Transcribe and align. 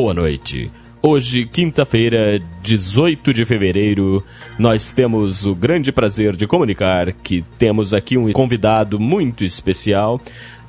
boa 0.00 0.14
noite. 0.14 0.70
Hoje, 1.02 1.44
quinta-feira, 1.44 2.42
18 2.62 3.34
de 3.34 3.44
fevereiro, 3.44 4.24
nós 4.58 4.94
temos 4.94 5.44
o 5.44 5.54
grande 5.54 5.92
prazer 5.92 6.34
de 6.36 6.46
comunicar 6.46 7.12
que 7.12 7.44
temos 7.58 7.92
aqui 7.92 8.16
um 8.16 8.32
convidado 8.32 8.98
muito 8.98 9.44
especial. 9.44 10.18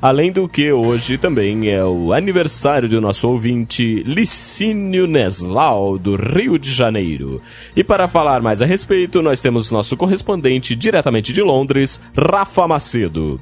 Além 0.02 0.34
do 0.34 0.50
que 0.50 0.70
hoje 0.74 1.18
também 1.18 1.70
é 1.70 1.82
o 1.82 2.12
aniversário 2.12 2.90
do 2.90 3.00
nosso 3.00 3.26
ouvinte 3.30 4.04
Licínio 4.04 5.08
Neslau, 5.08 5.98
do 5.98 6.18
Rio 6.18 6.60
de 6.60 6.70
Janeiro. 6.70 7.42
E 7.74 7.86
para 7.86 8.10
falar 8.10 8.42
mais 8.42 8.62
a 8.62 8.66
respeito, 8.66 9.22
nós 9.22 9.40
temos 9.40 9.72
nosso 9.72 9.96
correspondente 9.96 10.76
diretamente 10.76 11.32
de 11.32 11.42
Londres, 11.42 12.02
Rafa 12.14 12.68
Macedo. 12.68 13.40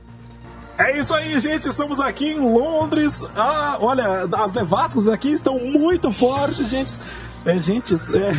É 0.79 0.97
isso 0.97 1.13
aí, 1.13 1.37
gente. 1.41 1.67
Estamos 1.67 1.99
aqui 1.99 2.29
em 2.29 2.39
Londres. 2.39 3.29
Ah, 3.35 3.77
olha, 3.81 4.29
as 4.37 4.53
nevascas 4.53 5.09
aqui 5.09 5.29
estão 5.29 5.59
muito 5.59 6.09
fortes, 6.09 6.69
gente. 6.69 6.97
É, 7.45 7.57
gente, 7.59 7.93
é, 7.93 8.31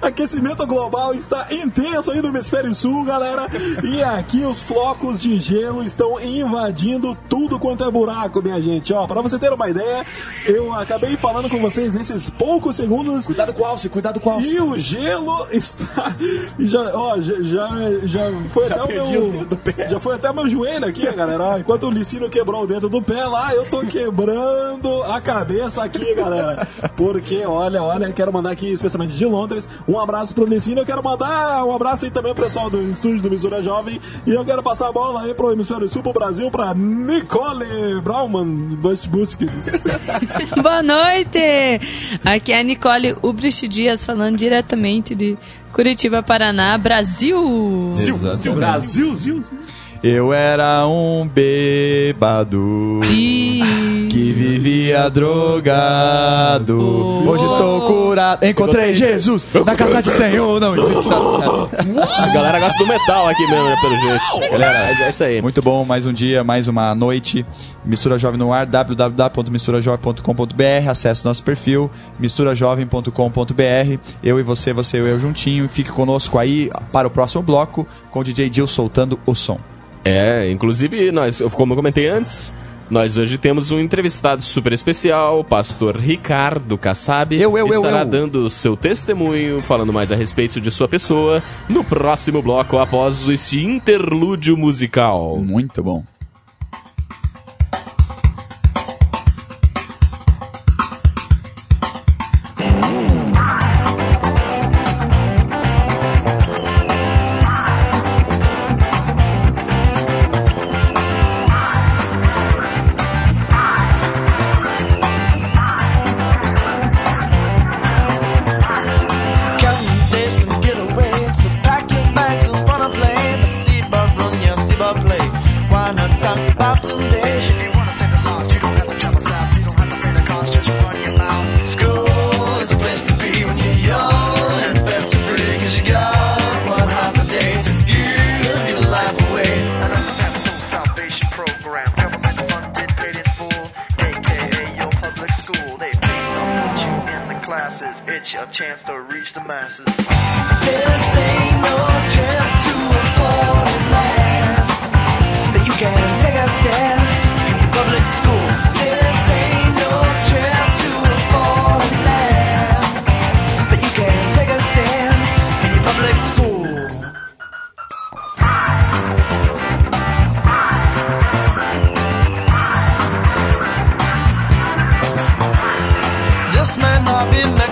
aquecimento 0.00 0.66
global 0.66 1.14
está 1.14 1.46
intenso 1.50 2.10
aí 2.10 2.20
no 2.20 2.28
hemisfério 2.28 2.74
sul, 2.74 3.04
galera. 3.04 3.46
E 3.82 4.02
aqui 4.02 4.44
os 4.44 4.62
flocos 4.62 5.20
de 5.20 5.38
gelo 5.38 5.82
estão 5.84 6.20
invadindo 6.20 7.16
tudo 7.28 7.58
quanto 7.58 7.84
é 7.84 7.90
buraco, 7.90 8.42
minha 8.42 8.60
gente. 8.60 8.92
Ó, 8.92 9.06
para 9.06 9.20
você 9.20 9.38
ter 9.38 9.52
uma 9.52 9.68
ideia, 9.68 10.04
eu 10.46 10.72
acabei 10.72 11.16
falando 11.16 11.48
com 11.48 11.58
vocês 11.58 11.92
nesses 11.92 12.30
poucos 12.30 12.76
segundos. 12.76 13.26
Cuidado 13.26 13.52
com 13.52 13.62
o 13.62 13.66
alce, 13.66 13.88
cuidado 13.88 14.18
com 14.18 14.30
o 14.30 14.32
alce. 14.32 14.54
E 14.54 14.60
o 14.60 14.78
gelo 14.78 15.46
está 15.50 16.14
já, 16.58 16.80
ó, 16.96 17.18
já 17.18 17.34
já, 17.42 17.68
já 18.04 18.32
foi 18.52 18.68
Já 18.68 18.76
até 18.76 19.02
o 19.02 19.08
meu 19.08 19.44
do 19.44 19.56
pé. 19.56 19.88
já 19.88 20.00
foi 20.00 20.14
até 20.14 20.32
meu 20.32 20.48
joelho 20.48 20.86
aqui, 20.86 21.10
galera. 21.12 21.44
Ó, 21.44 21.58
enquanto 21.58 21.86
o 21.86 21.90
Licínio 21.90 22.28
quebrou 22.30 22.62
o 22.62 22.66
dedo 22.66 22.88
do 22.88 23.00
pé 23.00 23.24
lá, 23.24 23.54
eu 23.54 23.64
tô 23.66 23.80
quebrando 23.80 25.02
a 25.04 25.20
cabeça 25.20 25.84
aqui, 25.84 26.14
galera. 26.14 26.66
Porque, 26.96 27.44
olha, 27.46 27.73
olha, 27.82 28.12
quero 28.12 28.32
mandar 28.32 28.50
aqui, 28.50 28.72
especialmente 28.72 29.16
de 29.16 29.24
Londres, 29.24 29.68
um 29.86 29.98
abraço 29.98 30.34
pro 30.34 30.44
Licínio. 30.44 30.82
Eu 30.82 30.86
quero 30.86 31.02
mandar 31.02 31.64
um 31.64 31.72
abraço 31.74 32.04
aí 32.04 32.10
também 32.10 32.34
pro 32.34 32.44
pessoal 32.44 32.70
do 32.70 32.80
estúdio 32.82 33.22
do 33.22 33.30
Missoura 33.30 33.62
Jovem. 33.62 34.00
E 34.26 34.30
eu 34.30 34.44
quero 34.44 34.62
passar 34.62 34.88
a 34.88 34.92
bola 34.92 35.22
aí 35.22 35.34
pro 35.34 35.52
Hemisfério 35.52 35.88
Sul, 35.88 36.02
pro 36.02 36.12
Brasil, 36.12 36.50
pra 36.50 36.74
Nicole 36.74 38.00
Brauman 38.02 38.76
Busquets. 38.76 39.72
Boa 40.62 40.82
noite! 40.82 41.80
Aqui 42.24 42.52
é 42.52 42.60
a 42.60 42.62
Nicole 42.62 43.16
Ubrich 43.22 43.66
Dias 43.68 44.04
falando 44.04 44.36
diretamente 44.36 45.14
de 45.14 45.36
Curitiba, 45.72 46.22
Paraná, 46.22 46.78
Brasil! 46.78 47.90
Exatamente. 47.92 48.50
Brasil, 48.50 49.14
Zil, 49.14 49.40
Zil. 49.40 49.58
Eu 50.06 50.34
era 50.34 50.86
um 50.86 51.26
bêbado 51.26 53.00
E... 53.04 53.62
que 54.10 54.32
vivia 54.32 55.08
drogado. 55.08 56.78
Oh. 56.78 57.30
Hoje 57.30 57.46
estou 57.46 57.86
curado. 57.86 58.44
Encontrei 58.44 58.94
Jesus 58.94 59.46
na 59.64 59.74
casa 59.74 60.02
de 60.02 60.10
Senhor. 60.10 60.60
Não 60.60 60.76
existe. 60.76 61.08
A 61.10 62.34
galera 62.34 62.60
gosta 62.60 62.84
do 62.84 62.86
metal 62.86 63.26
aqui 63.28 63.48
mesmo, 63.48 63.64
né, 63.64 63.76
pelo 63.80 63.98
jeito. 63.98 64.20
Galera, 64.52 65.04
é 65.04 65.08
isso 65.08 65.24
aí. 65.24 65.40
Muito 65.40 65.62
bom, 65.62 65.86
mais 65.86 66.04
um 66.04 66.12
dia, 66.12 66.44
mais 66.44 66.68
uma 66.68 66.94
noite. 66.94 67.46
Mistura 67.82 68.18
Jovem 68.18 68.38
no 68.38 68.52
ar, 68.52 68.66
www.misturajovem.com.br. 68.66 70.90
Acesse 70.90 71.24
nosso 71.24 71.42
perfil, 71.42 71.90
misturajovem.com.br. 72.20 73.98
Eu 74.22 74.38
e 74.38 74.42
você, 74.42 74.74
você 74.74 74.98
e 74.98 75.00
eu 75.00 75.18
juntinho. 75.18 75.66
Fique 75.66 75.90
conosco 75.90 76.38
aí 76.38 76.70
para 76.92 77.08
o 77.08 77.10
próximo 77.10 77.42
bloco 77.42 77.88
com 78.10 78.20
o 78.20 78.24
DJ 78.24 78.52
Jill 78.52 78.66
soltando 78.66 79.18
o 79.24 79.34
som. 79.34 79.58
É, 80.04 80.50
inclusive, 80.50 81.10
nós, 81.10 81.40
como 81.54 81.72
eu 81.72 81.76
comentei 81.76 82.06
antes, 82.06 82.52
nós 82.90 83.16
hoje 83.16 83.38
temos 83.38 83.72
um 83.72 83.80
entrevistado 83.80 84.42
super 84.42 84.72
especial, 84.72 85.40
o 85.40 85.44
pastor 85.44 85.96
Ricardo 85.96 86.76
Kassab. 86.76 87.34
Eu, 87.34 87.56
eu, 87.56 87.66
eu, 87.66 87.68
estará 87.68 88.00
eu. 88.00 88.04
dando 88.04 88.50
seu 88.50 88.76
testemunho, 88.76 89.62
falando 89.62 89.92
mais 89.92 90.12
a 90.12 90.16
respeito 90.16 90.60
de 90.60 90.70
sua 90.70 90.86
pessoa, 90.86 91.42
no 91.68 91.82
próximo 91.82 92.42
bloco, 92.42 92.78
após 92.78 93.26
esse 93.28 93.64
interlúdio 93.64 94.56
musical. 94.56 95.38
Muito 95.38 95.82
bom. 95.82 96.04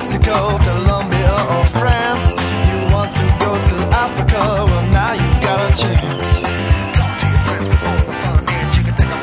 Mexico, 0.03 0.59
Colombia, 0.59 1.31
or 1.31 1.65
France. 1.79 2.35
You 2.67 2.93
want 2.93 3.15
to 3.15 3.23
go 3.39 3.55
to 3.55 3.75
Africa? 3.95 4.39
Well, 4.67 4.87
now 4.91 5.13
you've 5.13 5.41
got 5.41 5.59
a 5.63 5.81
chance. 5.81 6.27
Talk 6.99 7.13
to 7.21 7.27
your 7.31 7.43
friends 7.47 7.67
and 8.51 8.71
you 8.75 8.83
can 8.83 8.95
take 8.99 9.15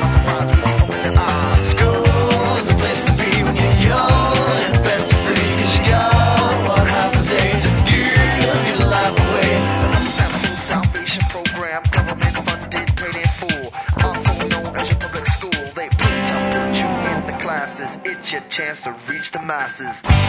open 0.87 1.17
eyes. 1.17 1.69
School 1.75 1.99
is 2.63 2.69
a 2.71 2.75
place 2.79 3.03
to 3.03 3.11
be 3.19 3.43
when 3.43 3.55
you're 3.59 3.91
young 3.91 4.37
and 4.63 4.75
fancy 4.79 5.15
you 5.75 5.81
got 5.83 6.67
one 6.71 6.87
half 6.87 7.11
a 7.11 7.23
day 7.27 7.51
to 7.59 7.69
give 7.83 8.79
your 8.79 8.87
life 8.87 9.19
away. 9.27 9.51
Salvation 10.71 11.23
program, 11.27 11.83
government 11.91 12.35
funded, 12.47 12.87
paid 12.95 13.15
in 13.19 13.27
full. 13.35 13.67
Also 13.99 14.47
known 14.47 14.71
as 14.79 14.87
public 14.95 15.27
school. 15.27 15.61
They 15.75 15.89
put 15.91 16.15
you 16.79 16.87
in 17.11 17.19
the 17.27 17.35
classes. 17.43 17.97
It's 18.05 18.31
your 18.31 18.43
chance 18.47 18.79
to 18.83 18.95
reach 19.09 19.31
the 19.31 19.41
masses. 19.41 20.28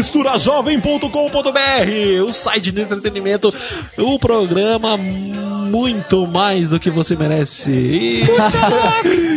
misturajovem.com.br, 0.00 2.22
o 2.26 2.32
site 2.32 2.72
de 2.72 2.80
entretenimento, 2.80 3.52
o 3.98 4.18
programa 4.18 4.96
muito 4.96 6.26
mais 6.26 6.70
do 6.70 6.80
que 6.80 6.88
você 6.88 7.14
merece. 7.14 7.70
E... 7.70 8.24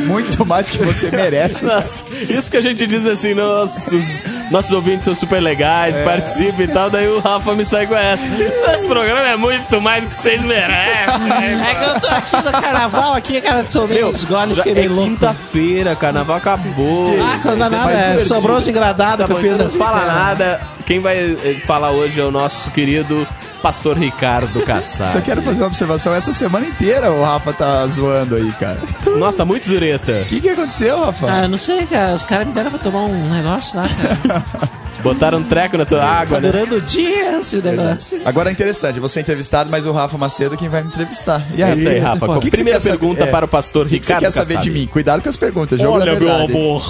Muito 0.06 0.46
mais 0.46 0.70
que 0.70 0.78
você 0.84 1.10
merece. 1.12 1.66
Nossa, 1.66 2.04
isso 2.30 2.50
que 2.52 2.58
a 2.58 2.62
gente 2.62 2.86
diz 2.86 3.06
assim, 3.06 3.34
nossos, 3.34 4.24
nossos 4.52 4.72
ouvintes 4.72 5.06
são 5.06 5.16
super 5.16 5.40
legais, 5.42 5.98
É. 5.98 6.04
participam 6.04 6.64
e 6.64 6.68
tal, 6.68 6.90
daí 6.90 7.08
o 7.08 7.20
Rafa 7.20 7.54
me 7.56 7.64
sai 7.66 7.88
com 7.88 7.96
essa. 7.96 8.28
Esse 8.74 8.88
programa 8.88 9.22
é 9.22 9.36
muito 9.36 9.80
mais 9.82 10.04
do 10.04 10.08
que 10.08 10.14
vocês 10.14 10.44
merecem. 10.44 10.74
É 10.74 11.76
que 11.76 11.90
eu 11.90 12.02
tô 12.02 12.08
aqui 12.08 12.36
no 12.46 12.62
carnaval, 12.62 13.14
aqui, 13.14 13.42
cara, 13.42 13.64
tomei 13.64 14.04
uns 14.04 14.24
goles, 14.26 14.58
fiquei 14.58 14.86
é 14.86 14.88
louco. 14.88 15.04
quinta-feira, 15.10 15.96
carnaval 15.96 16.38
acabou. 16.38 17.06
Ah, 17.22 17.40
não 17.46 17.58
dá 17.58 17.70
nada, 17.70 17.92
é, 17.92 18.20
sobrou 18.20 18.58
os 18.58 18.68
engradados 18.68 19.26
Tá 19.26 19.28
que 19.28 19.34
bom, 19.34 19.40
eu 19.40 19.42
fiz 19.44 19.54
então 19.60 19.66
não 19.68 19.72
fala 19.78 20.06
nada. 20.06 20.62
Quem 20.86 21.00
vai 21.00 21.36
falar 21.66 21.92
hoje 21.92 22.20
é 22.20 22.24
o 22.24 22.32
nosso 22.32 22.70
querido 22.72 23.26
pastor 23.64 23.98
Ricardo 23.98 24.62
Cassar. 24.68 25.08
Só 25.08 25.22
quero 25.22 25.42
fazer 25.42 25.62
uma 25.62 25.68
observação. 25.68 26.14
Essa 26.14 26.34
semana 26.34 26.68
inteira 26.68 27.10
o 27.12 27.24
Rafa 27.24 27.54
tá 27.54 27.88
zoando 27.88 28.36
aí, 28.36 28.52
cara. 28.60 28.78
Nossa, 29.18 29.40
tá 29.40 29.46
muito 29.46 29.66
zureta. 29.68 30.22
O 30.22 30.26
que, 30.26 30.42
que 30.42 30.50
aconteceu, 30.50 31.00
Rafa? 31.04 31.26
Ah, 31.32 31.48
não 31.48 31.58
sei, 31.58 31.86
cara, 31.88 32.14
os 32.14 32.26
caras 32.26 32.46
me 32.46 32.54
deram 32.54 32.70
pra 32.70 32.80
tomar 32.80 33.04
um 33.06 33.30
negócio 33.30 33.76
lá, 33.78 33.86
cara. 33.88 34.44
Botaram 35.04 35.40
um 35.40 35.44
treco 35.44 35.78
na 35.78 35.84
tua 35.84 36.02
água, 36.02 36.38
Tá 36.40 36.42
né? 36.42 36.50
durando 36.50 36.78
o 36.78 36.82
dia 36.82 37.38
esse 37.38 37.62
negócio. 37.62 38.22
Agora 38.24 38.50
é 38.50 38.54
interessante, 38.54 39.02
você 39.02 39.20
é 39.20 39.22
entrevistado, 39.22 39.70
mas 39.70 39.86
o 39.86 39.92
Rafa 39.92 40.18
Macedo 40.18 40.56
é 40.56 40.58
quem 40.58 40.70
vai 40.70 40.82
me 40.82 40.88
entrevistar. 40.88 41.46
E 41.54 41.62
aí, 41.62 41.72
É 41.72 41.74
isso 41.74 41.90
aí, 41.90 42.00
Rafa. 42.00 42.40
Que 42.40 42.46
que 42.46 42.52
Primeira 42.52 42.80
pergunta 42.80 43.20
saber? 43.20 43.32
para 43.32 43.44
o 43.44 43.48
pastor 43.50 43.86
O 43.86 43.90
que, 43.90 44.00
que 44.00 44.06
você 44.06 44.14
Ricardo 44.14 44.24
quer 44.24 44.32
saber 44.32 44.54
Kassab. 44.56 44.64
de 44.74 44.80
mim? 44.80 44.88
Cuidado 44.88 45.22
com 45.22 45.28
as 45.28 45.36
perguntas, 45.36 45.78
jogo 45.82 46.00
da 46.00 46.06
Olha, 46.06 46.20
meu 46.20 46.30
verdade. 46.30 46.54
amor. 46.54 46.84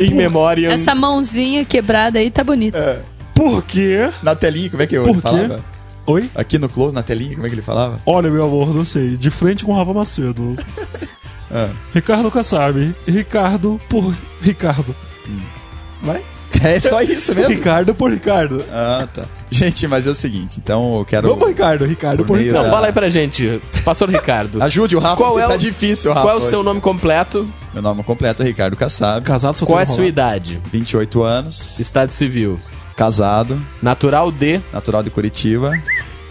Em 0.00 0.12
memória. 0.12 0.72
Essa 0.72 0.92
mãozinha 0.94 1.64
quebrada 1.64 2.18
aí 2.18 2.30
tá 2.32 2.42
bonita. 2.42 3.04
Por 3.06 3.19
quê? 3.66 4.10
Na 4.22 4.34
telinha, 4.34 4.70
como 4.70 4.82
é 4.82 4.86
que 4.86 4.96
eu 4.96 5.02
Por 5.02 5.10
ele 5.10 5.20
quê? 5.22 5.28
falava? 5.28 5.64
Oi? 6.06 6.30
Aqui 6.34 6.58
no 6.58 6.68
close, 6.68 6.94
na 6.94 7.02
telinha, 7.02 7.34
como 7.34 7.46
é 7.46 7.48
que 7.48 7.54
ele 7.54 7.62
falava? 7.62 8.00
Olha, 8.06 8.30
meu 8.30 8.44
amor, 8.44 8.74
não 8.74 8.84
sei. 8.84 9.16
De 9.16 9.30
frente 9.30 9.64
com 9.64 9.72
o 9.72 9.76
Rafa 9.76 9.92
Macedo. 9.92 10.56
Ah. 11.52 11.70
Ricardo 11.92 12.30
Kassab. 12.30 12.94
Ricardo 13.08 13.76
por 13.88 14.14
Ricardo. 14.40 14.94
Vai? 16.00 16.24
É 16.62 16.78
só 16.78 17.02
isso 17.02 17.34
mesmo? 17.34 17.50
Ricardo 17.50 17.92
por 17.92 18.12
Ricardo. 18.12 18.64
Ah, 18.70 19.04
tá. 19.12 19.24
Gente, 19.50 19.84
mas 19.88 20.06
é 20.06 20.10
o 20.10 20.14
seguinte, 20.14 20.60
então 20.62 20.98
eu 20.98 21.04
quero... 21.04 21.28
Vamos, 21.28 21.48
Ricardo. 21.48 21.84
Ricardo 21.84 22.18
Por 22.18 22.36
por 22.36 22.38
Ricardo. 22.38 22.64
Não, 22.66 22.70
fala 22.70 22.86
aí 22.86 22.92
pra 22.92 23.08
gente, 23.08 23.60
pastor 23.84 24.08
Ricardo. 24.10 24.62
Ajude 24.62 24.94
o 24.94 25.00
Rafa, 25.00 25.16
Qual 25.16 25.30
porque 25.32 25.44
é 25.44 25.48
tá 25.48 25.54
o- 25.54 25.58
difícil, 25.58 26.12
Rafa. 26.12 26.24
Qual 26.24 26.34
é 26.34 26.38
o 26.38 26.40
seu 26.40 26.62
nome 26.62 26.80
completo? 26.80 27.48
Meu 27.74 27.82
nome 27.82 28.04
completo 28.04 28.44
é 28.44 28.46
Ricardo 28.46 28.76
Kassab, 28.76 29.24
Casado, 29.26 29.56
solteiro, 29.56 29.74
Qual 29.74 29.80
é 29.80 29.82
a 29.82 29.86
sua 29.86 30.06
idade? 30.06 30.60
28 30.72 31.22
anos, 31.24 31.80
Estado 31.80 32.12
civil. 32.12 32.60
Casado, 33.00 33.58
Natural 33.80 34.30
de. 34.30 34.60
natural 34.70 35.02
de 35.02 35.08
Curitiba, 35.08 35.72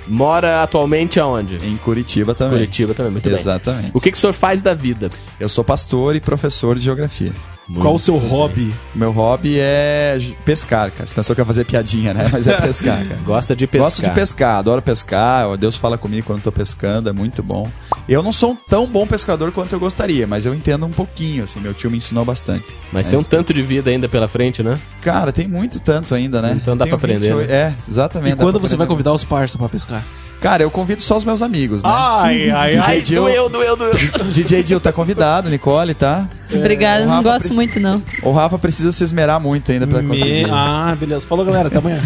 Mora 0.07 0.61
atualmente 0.61 1.19
aonde? 1.19 1.55
em 1.63 1.75
Curitiba 1.77 2.35
também. 2.35 2.59
Curitiba 2.59 2.93
também, 2.93 3.11
muito 3.11 3.27
bem. 3.27 3.39
Exatamente. 3.39 3.89
O 3.91 3.99
que, 3.99 4.11
que 4.11 4.17
o 4.17 4.21
senhor 4.21 4.33
faz 4.33 4.61
da 4.61 4.75
vida? 4.75 5.09
Eu 5.39 5.49
sou 5.49 5.63
pastor 5.63 6.15
e 6.15 6.19
professor 6.19 6.75
de 6.75 6.81
geografia. 6.85 7.33
Qual 7.75 7.95
o 7.95 7.99
seu 7.99 8.17
hobby? 8.17 8.73
Meu 8.95 9.11
hobby 9.11 9.57
é 9.59 10.17
pescar, 10.43 10.91
cara. 10.91 11.07
Você 11.07 11.13
pensou 11.13 11.35
que 11.35 11.41
ia 11.41 11.45
fazer 11.45 11.65
piadinha, 11.65 12.13
né? 12.13 12.27
Mas 12.31 12.47
é 12.47 12.53
pescar, 12.61 13.05
cara. 13.05 13.19
Gosta 13.23 13.55
de 13.55 13.67
pescar. 13.67 13.85
Gosto 13.85 14.01
de 14.03 14.11
pescar, 14.11 14.55
adoro 14.57 14.81
pescar. 14.81 15.57
Deus 15.57 15.75
fala 15.77 15.97
comigo 15.97 16.25
quando 16.25 16.39
eu 16.39 16.43
tô 16.43 16.51
pescando, 16.51 17.09
é 17.09 17.13
muito 17.13 17.43
bom. 17.43 17.69
Eu 18.07 18.23
não 18.23 18.31
sou 18.31 18.51
um 18.51 18.55
tão 18.55 18.87
bom 18.87 19.05
pescador 19.05 19.51
quanto 19.51 19.73
eu 19.73 19.79
gostaria, 19.79 20.25
mas 20.25 20.45
eu 20.45 20.53
entendo 20.55 20.85
um 20.85 20.91
pouquinho, 20.91 21.43
assim. 21.43 21.59
Meu 21.59 21.73
tio 21.73 21.91
me 21.91 21.97
ensinou 21.97 22.25
bastante. 22.25 22.75
Mas 22.91 23.07
É, 23.07 23.11
tem 23.11 23.19
um 23.19 23.23
tanto 23.23 23.53
de 23.53 23.61
vida 23.61 23.89
ainda 23.89 24.09
pela 24.09 24.27
frente, 24.27 24.63
né? 24.63 24.79
Cara, 25.01 25.31
tem 25.31 25.47
muito 25.47 25.79
tanto 25.79 26.15
ainda, 26.15 26.41
né? 26.41 26.53
Então 26.55 26.75
dá 26.75 26.85
Tenho 26.85 26.97
pra 26.97 27.05
aprender, 27.05 27.33
28 27.33 27.51
É, 27.51 27.75
exatamente. 27.87 28.33
E 28.33 28.37
quando 28.37 28.59
você 28.59 28.75
vai 28.75 28.87
convidar 28.87 29.13
os 29.13 29.23
parça 29.23 29.57
pra 29.57 29.69
pescar? 29.69 30.05
Cara, 30.41 30.63
eu 30.63 30.71
convido 30.71 31.01
só 31.01 31.17
os 31.17 31.25
meus 31.25 31.41
amigos, 31.41 31.83
né? 31.83 31.89
Ai, 31.91 32.49
ai, 32.49 32.77
DJ 32.77 33.05
Jill, 33.05 33.21
doeu, 33.23 33.49
doeu, 33.49 33.75
doeu. 33.75 33.91
DJ 34.33 34.65
Jill 34.65 34.79
tá 34.79 34.91
convidado, 34.93 35.49
Nicole, 35.49 35.93
tá? 35.93 36.29
Obrigada, 36.53 37.05
não 37.05 37.21
gosto 37.21 37.39
precisa- 37.49 37.53
muito 37.55 37.79
não. 37.79 38.01
O 38.23 38.31
Rafa 38.31 38.57
precisa 38.57 38.91
se 38.93 39.03
esmerar 39.03 39.39
muito 39.39 39.69
ainda 39.69 39.85
pra 39.85 40.01
conseguir. 40.01 40.45
Me... 40.45 40.51
Ah, 40.51 40.95
beleza. 40.97 41.27
Falou, 41.27 41.43
galera. 41.45 41.67
Até 41.67 41.77
amanhã. 41.77 42.01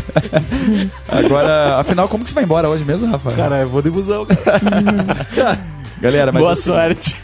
Agora, 1.09 1.77
afinal, 1.80 2.07
como 2.07 2.24
que 2.24 2.30
você 2.30 2.35
vai 2.35 2.44
embora 2.44 2.68
hoje 2.68 2.83
mesmo, 2.83 3.09
Rafa? 3.12 3.31
Cara, 3.33 3.62
eu 3.62 3.69
vou 3.69 3.81
de 3.81 3.89
busão, 3.91 4.25
cara. 4.25 5.57
Galera, 6.01 6.31
mas 6.31 6.41
Boa 6.41 6.51
assim, 6.53 6.63
sorte. 6.63 7.15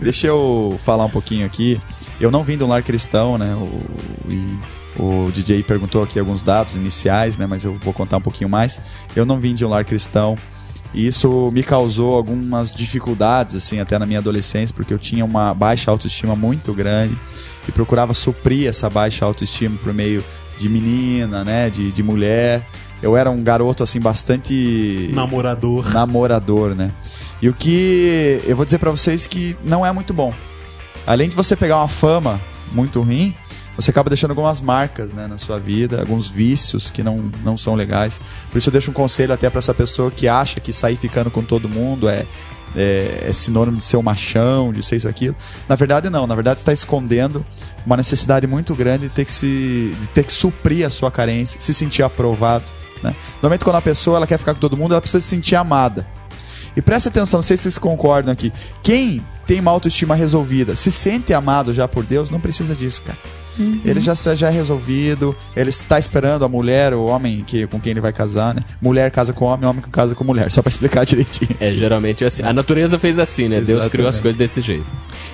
Deixa 0.00 0.26
eu 0.26 0.76
falar 0.84 1.04
um 1.04 1.10
pouquinho 1.10 1.46
aqui. 1.46 1.80
Eu 2.18 2.30
não 2.30 2.42
vim 2.42 2.56
de 2.56 2.64
um 2.64 2.68
lar 2.68 2.82
cristão, 2.82 3.36
né? 3.38 3.54
O, 3.54 3.80
e 4.28 4.58
o 4.98 5.30
DJ 5.30 5.62
perguntou 5.62 6.02
aqui 6.02 6.18
alguns 6.18 6.42
dados 6.42 6.74
iniciais, 6.74 7.38
né? 7.38 7.46
Mas 7.46 7.64
eu 7.64 7.76
vou 7.78 7.92
contar 7.92 8.16
um 8.16 8.20
pouquinho 8.20 8.48
mais. 8.48 8.80
Eu 9.14 9.24
não 9.26 9.38
vim 9.38 9.54
de 9.54 9.64
um 9.64 9.68
lar 9.68 9.84
cristão. 9.84 10.36
E 10.94 11.06
isso 11.06 11.50
me 11.52 11.62
causou 11.62 12.14
algumas 12.14 12.74
dificuldades, 12.74 13.56
assim, 13.56 13.80
até 13.80 13.98
na 13.98 14.06
minha 14.06 14.20
adolescência, 14.20 14.74
porque 14.74 14.94
eu 14.94 14.98
tinha 14.98 15.24
uma 15.24 15.52
baixa 15.52 15.90
autoestima 15.90 16.36
muito 16.36 16.72
grande 16.72 17.18
e 17.68 17.72
procurava 17.72 18.14
suprir 18.14 18.68
essa 18.68 18.88
baixa 18.88 19.24
autoestima 19.24 19.76
por 19.82 19.92
meio 19.92 20.24
de 20.56 20.68
menina, 20.68 21.42
né? 21.44 21.68
De, 21.68 21.90
de 21.90 22.02
mulher. 22.02 22.64
Eu 23.02 23.16
era 23.16 23.28
um 23.30 23.42
garoto, 23.42 23.82
assim, 23.82 24.00
bastante 24.00 25.10
Namorador. 25.12 25.92
namorador, 25.92 26.74
né? 26.76 26.92
E 27.42 27.48
o 27.48 27.52
que 27.52 28.40
eu 28.46 28.54
vou 28.56 28.64
dizer 28.64 28.78
pra 28.78 28.90
vocês 28.90 29.26
que 29.26 29.56
não 29.64 29.84
é 29.84 29.90
muito 29.90 30.14
bom. 30.14 30.32
Além 31.06 31.28
de 31.28 31.34
você 31.34 31.56
pegar 31.56 31.76
uma 31.78 31.88
fama 31.88 32.40
muito 32.72 33.02
ruim, 33.02 33.34
você 33.76 33.90
acaba 33.90 34.08
deixando 34.08 34.30
algumas 34.30 34.60
marcas, 34.60 35.12
né, 35.12 35.26
na 35.26 35.38
sua 35.38 35.58
vida, 35.58 36.00
alguns 36.00 36.28
vícios 36.28 36.90
que 36.90 37.02
não, 37.02 37.30
não 37.42 37.56
são 37.56 37.74
legais. 37.74 38.20
Por 38.50 38.58
isso 38.58 38.68
eu 38.68 38.72
deixo 38.72 38.90
um 38.90 38.94
conselho 38.94 39.32
até 39.32 39.50
pra 39.50 39.58
essa 39.58 39.74
pessoa 39.74 40.10
que 40.10 40.28
acha 40.28 40.60
que 40.60 40.72
sair 40.72 40.96
ficando 40.96 41.30
com 41.30 41.42
todo 41.42 41.68
mundo 41.68 42.08
é 42.08 42.26
é, 42.76 43.26
é 43.28 43.32
sinônimo 43.32 43.78
de 43.78 43.84
ser 43.84 43.96
um 43.96 44.02
machão, 44.02 44.72
de 44.72 44.82
ser 44.82 44.96
isso 44.96 45.08
aquilo. 45.08 45.36
Na 45.68 45.76
verdade 45.76 46.10
não, 46.10 46.26
na 46.26 46.34
verdade 46.34 46.58
está 46.58 46.72
escondendo 46.72 47.44
uma 47.86 47.96
necessidade 47.96 48.46
muito 48.46 48.74
grande 48.74 49.08
de 49.08 49.14
ter 49.14 49.24
que 49.24 49.32
se 49.32 49.94
de 50.00 50.08
ter 50.08 50.24
que 50.24 50.32
suprir 50.32 50.86
a 50.86 50.90
sua 50.90 51.10
carência, 51.10 51.60
se 51.60 51.72
sentir 51.72 52.02
aprovado, 52.02 52.64
né? 53.02 53.14
Normalmente 53.34 53.64
quando 53.64 53.76
a 53.76 53.82
pessoa 53.82 54.16
ela 54.16 54.26
quer 54.26 54.38
ficar 54.38 54.54
com 54.54 54.60
todo 54.60 54.76
mundo, 54.76 54.92
ela 54.92 55.00
precisa 55.00 55.20
se 55.20 55.28
sentir 55.28 55.56
amada. 55.56 56.06
E 56.76 56.82
preste 56.82 57.08
atenção, 57.08 57.38
não 57.38 57.42
sei 57.42 57.56
se 57.56 57.64
vocês 57.64 57.78
concordam 57.78 58.32
aqui. 58.32 58.52
Quem 58.82 59.24
tem 59.46 59.60
uma 59.60 59.70
autoestima 59.70 60.14
resolvida, 60.14 60.74
se 60.74 60.90
sente 60.90 61.32
amado 61.32 61.72
já 61.72 61.86
por 61.86 62.04
Deus, 62.04 62.30
não 62.30 62.40
precisa 62.40 62.74
disso, 62.74 63.02
cara. 63.02 63.18
Ele 63.84 64.00
já, 64.00 64.14
já 64.14 64.48
é 64.48 64.50
resolvido, 64.50 65.34
ele 65.54 65.70
está 65.70 65.98
esperando 65.98 66.44
a 66.44 66.48
mulher, 66.48 66.94
o 66.94 67.04
homem 67.04 67.44
que, 67.46 67.66
com 67.66 67.80
quem 67.80 67.92
ele 67.92 68.00
vai 68.00 68.12
casar, 68.12 68.54
né? 68.54 68.64
Mulher 68.80 69.10
casa 69.10 69.32
com 69.32 69.44
homem, 69.44 69.68
homem 69.68 69.82
casa 69.92 70.14
com 70.14 70.24
mulher, 70.24 70.50
só 70.50 70.62
pra 70.62 70.70
explicar 70.70 71.04
direitinho. 71.06 71.56
É, 71.60 71.72
geralmente 71.74 72.24
é 72.24 72.26
assim. 72.26 72.42
A 72.42 72.52
natureza 72.52 72.98
fez 72.98 73.18
assim, 73.18 73.48
né? 73.48 73.60
Deus 73.60 73.86
criou 73.88 74.08
as 74.08 74.16
Exatamente. 74.16 74.22
coisas 74.22 74.38
desse 74.38 74.60
jeito. 74.60 74.86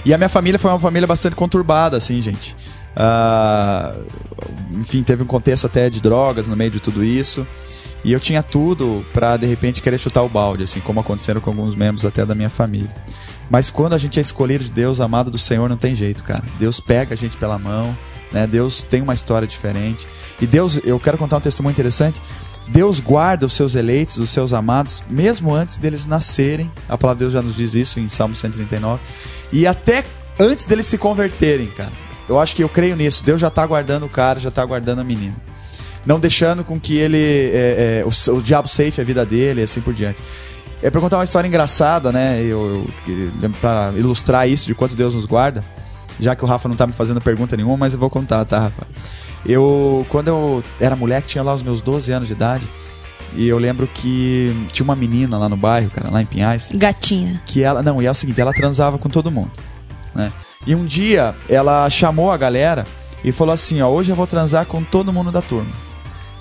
E 0.04 0.12
a 0.12 0.18
minha 0.18 0.28
família 0.28 0.58
foi 0.58 0.70
uma 0.70 0.80
família 0.80 1.06
bastante 1.06 1.34
conturbada, 1.36 1.96
assim, 1.96 2.20
gente. 2.20 2.56
Ah, 2.94 3.94
enfim, 4.72 5.02
teve 5.02 5.22
um 5.22 5.26
contexto 5.26 5.66
até 5.66 5.88
de 5.88 6.00
drogas 6.00 6.46
no 6.46 6.56
meio 6.56 6.70
de 6.70 6.80
tudo 6.80 7.04
isso. 7.04 7.46
E 8.02 8.12
eu 8.12 8.20
tinha 8.20 8.42
tudo 8.42 9.04
pra, 9.12 9.36
de 9.36 9.46
repente, 9.46 9.82
querer 9.82 9.98
chutar 9.98 10.22
o 10.22 10.28
balde, 10.28 10.62
assim, 10.62 10.80
como 10.80 11.00
aconteceram 11.00 11.40
com 11.40 11.50
alguns 11.50 11.74
membros 11.74 12.06
até 12.06 12.24
da 12.24 12.34
minha 12.34 12.48
família. 12.48 12.90
Mas 13.50 13.68
quando 13.68 13.92
a 13.92 13.98
gente 13.98 14.18
é 14.18 14.22
escolhido 14.22 14.64
de 14.64 14.70
Deus, 14.70 15.00
amado 15.00 15.30
do 15.30 15.36
Senhor, 15.38 15.68
não 15.68 15.76
tem 15.76 15.94
jeito, 15.94 16.22
cara. 16.22 16.42
Deus 16.58 16.80
pega 16.80 17.12
a 17.12 17.16
gente 17.16 17.36
pela 17.36 17.58
mão, 17.58 17.96
né? 18.32 18.46
Deus 18.46 18.82
tem 18.82 19.02
uma 19.02 19.14
história 19.14 19.46
diferente. 19.46 20.06
E 20.40 20.46
Deus, 20.46 20.80
eu 20.84 20.98
quero 20.98 21.18
contar 21.18 21.36
um 21.36 21.40
testemunho 21.40 21.72
interessante. 21.72 22.20
Deus 22.68 23.00
guarda 23.00 23.46
os 23.46 23.52
seus 23.52 23.74
eleitos, 23.74 24.18
os 24.18 24.30
seus 24.30 24.52
amados, 24.52 25.02
mesmo 25.10 25.52
antes 25.52 25.76
deles 25.76 26.06
nascerem. 26.06 26.70
A 26.88 26.96
palavra 26.96 27.18
de 27.18 27.24
Deus 27.24 27.32
já 27.32 27.42
nos 27.42 27.56
diz 27.56 27.74
isso 27.74 27.98
em 27.98 28.08
Salmo 28.08 28.34
139. 28.34 29.00
E 29.52 29.66
até 29.66 30.04
antes 30.38 30.66
deles 30.66 30.86
se 30.86 30.96
converterem, 30.96 31.66
cara. 31.68 31.92
Eu 32.28 32.38
acho 32.38 32.54
que 32.54 32.62
eu 32.62 32.68
creio 32.68 32.94
nisso. 32.94 33.24
Deus 33.24 33.40
já 33.40 33.48
está 33.48 33.66
guardando 33.66 34.06
o 34.06 34.08
cara, 34.08 34.38
já 34.38 34.50
está 34.50 34.64
guardando 34.64 35.00
a 35.00 35.04
menina. 35.04 35.36
Não 36.06 36.20
deixando 36.20 36.64
com 36.64 36.78
que 36.78 36.96
ele. 36.96 37.18
é, 37.18 38.02
é, 38.02 38.04
o, 38.06 38.36
o 38.36 38.42
diabo 38.42 38.68
safe 38.68 39.00
a 39.00 39.04
vida 39.04 39.26
dele 39.26 39.60
e 39.60 39.64
assim 39.64 39.80
por 39.80 39.92
diante. 39.92 40.22
É 40.82 40.90
pra 40.90 41.00
contar 41.00 41.18
uma 41.18 41.24
história 41.24 41.46
engraçada, 41.48 42.10
né? 42.10 42.40
Eu, 42.42 42.88
eu, 43.06 43.50
para 43.60 43.92
ilustrar 43.96 44.48
isso 44.48 44.66
de 44.66 44.74
quanto 44.74 44.94
Deus 44.96 45.14
nos 45.14 45.26
guarda. 45.26 45.64
Já 46.20 46.36
que 46.36 46.44
o 46.44 46.46
Rafa 46.46 46.68
não 46.68 46.76
tá 46.76 46.86
me 46.86 46.92
fazendo 46.92 47.20
pergunta 47.20 47.56
nenhuma, 47.56 47.76
mas 47.76 47.94
eu 47.94 47.98
vou 47.98 48.10
contar, 48.10 48.44
tá, 48.44 48.58
Rafa? 48.58 48.86
Eu, 49.44 50.06
quando 50.10 50.28
eu 50.28 50.62
era 50.78 50.94
moleque, 50.94 51.28
tinha 51.28 51.42
lá 51.42 51.54
os 51.54 51.62
meus 51.62 51.80
12 51.80 52.12
anos 52.12 52.28
de 52.28 52.34
idade. 52.34 52.68
E 53.34 53.46
eu 53.48 53.58
lembro 53.58 53.86
que 53.86 54.66
tinha 54.72 54.84
uma 54.84 54.96
menina 54.96 55.38
lá 55.38 55.48
no 55.48 55.56
bairro, 55.56 55.90
cara, 55.90 56.10
lá 56.10 56.20
em 56.20 56.26
Pinhais 56.26 56.70
Gatinha. 56.74 57.40
que 57.46 57.62
ela. 57.62 57.82
Não, 57.82 58.02
e 58.02 58.06
é 58.06 58.10
o 58.10 58.14
seguinte, 58.14 58.40
ela 58.40 58.52
transava 58.52 58.98
com 58.98 59.08
todo 59.08 59.30
mundo. 59.30 59.52
Né? 60.14 60.32
E 60.66 60.74
um 60.74 60.84
dia 60.84 61.34
ela 61.48 61.88
chamou 61.88 62.30
a 62.30 62.36
galera 62.36 62.84
e 63.24 63.30
falou 63.30 63.54
assim: 63.54 63.80
ó, 63.80 63.88
hoje 63.88 64.10
eu 64.10 64.16
vou 64.16 64.26
transar 64.26 64.66
com 64.66 64.82
todo 64.82 65.12
mundo 65.12 65.30
da 65.30 65.40
turma. 65.40 65.70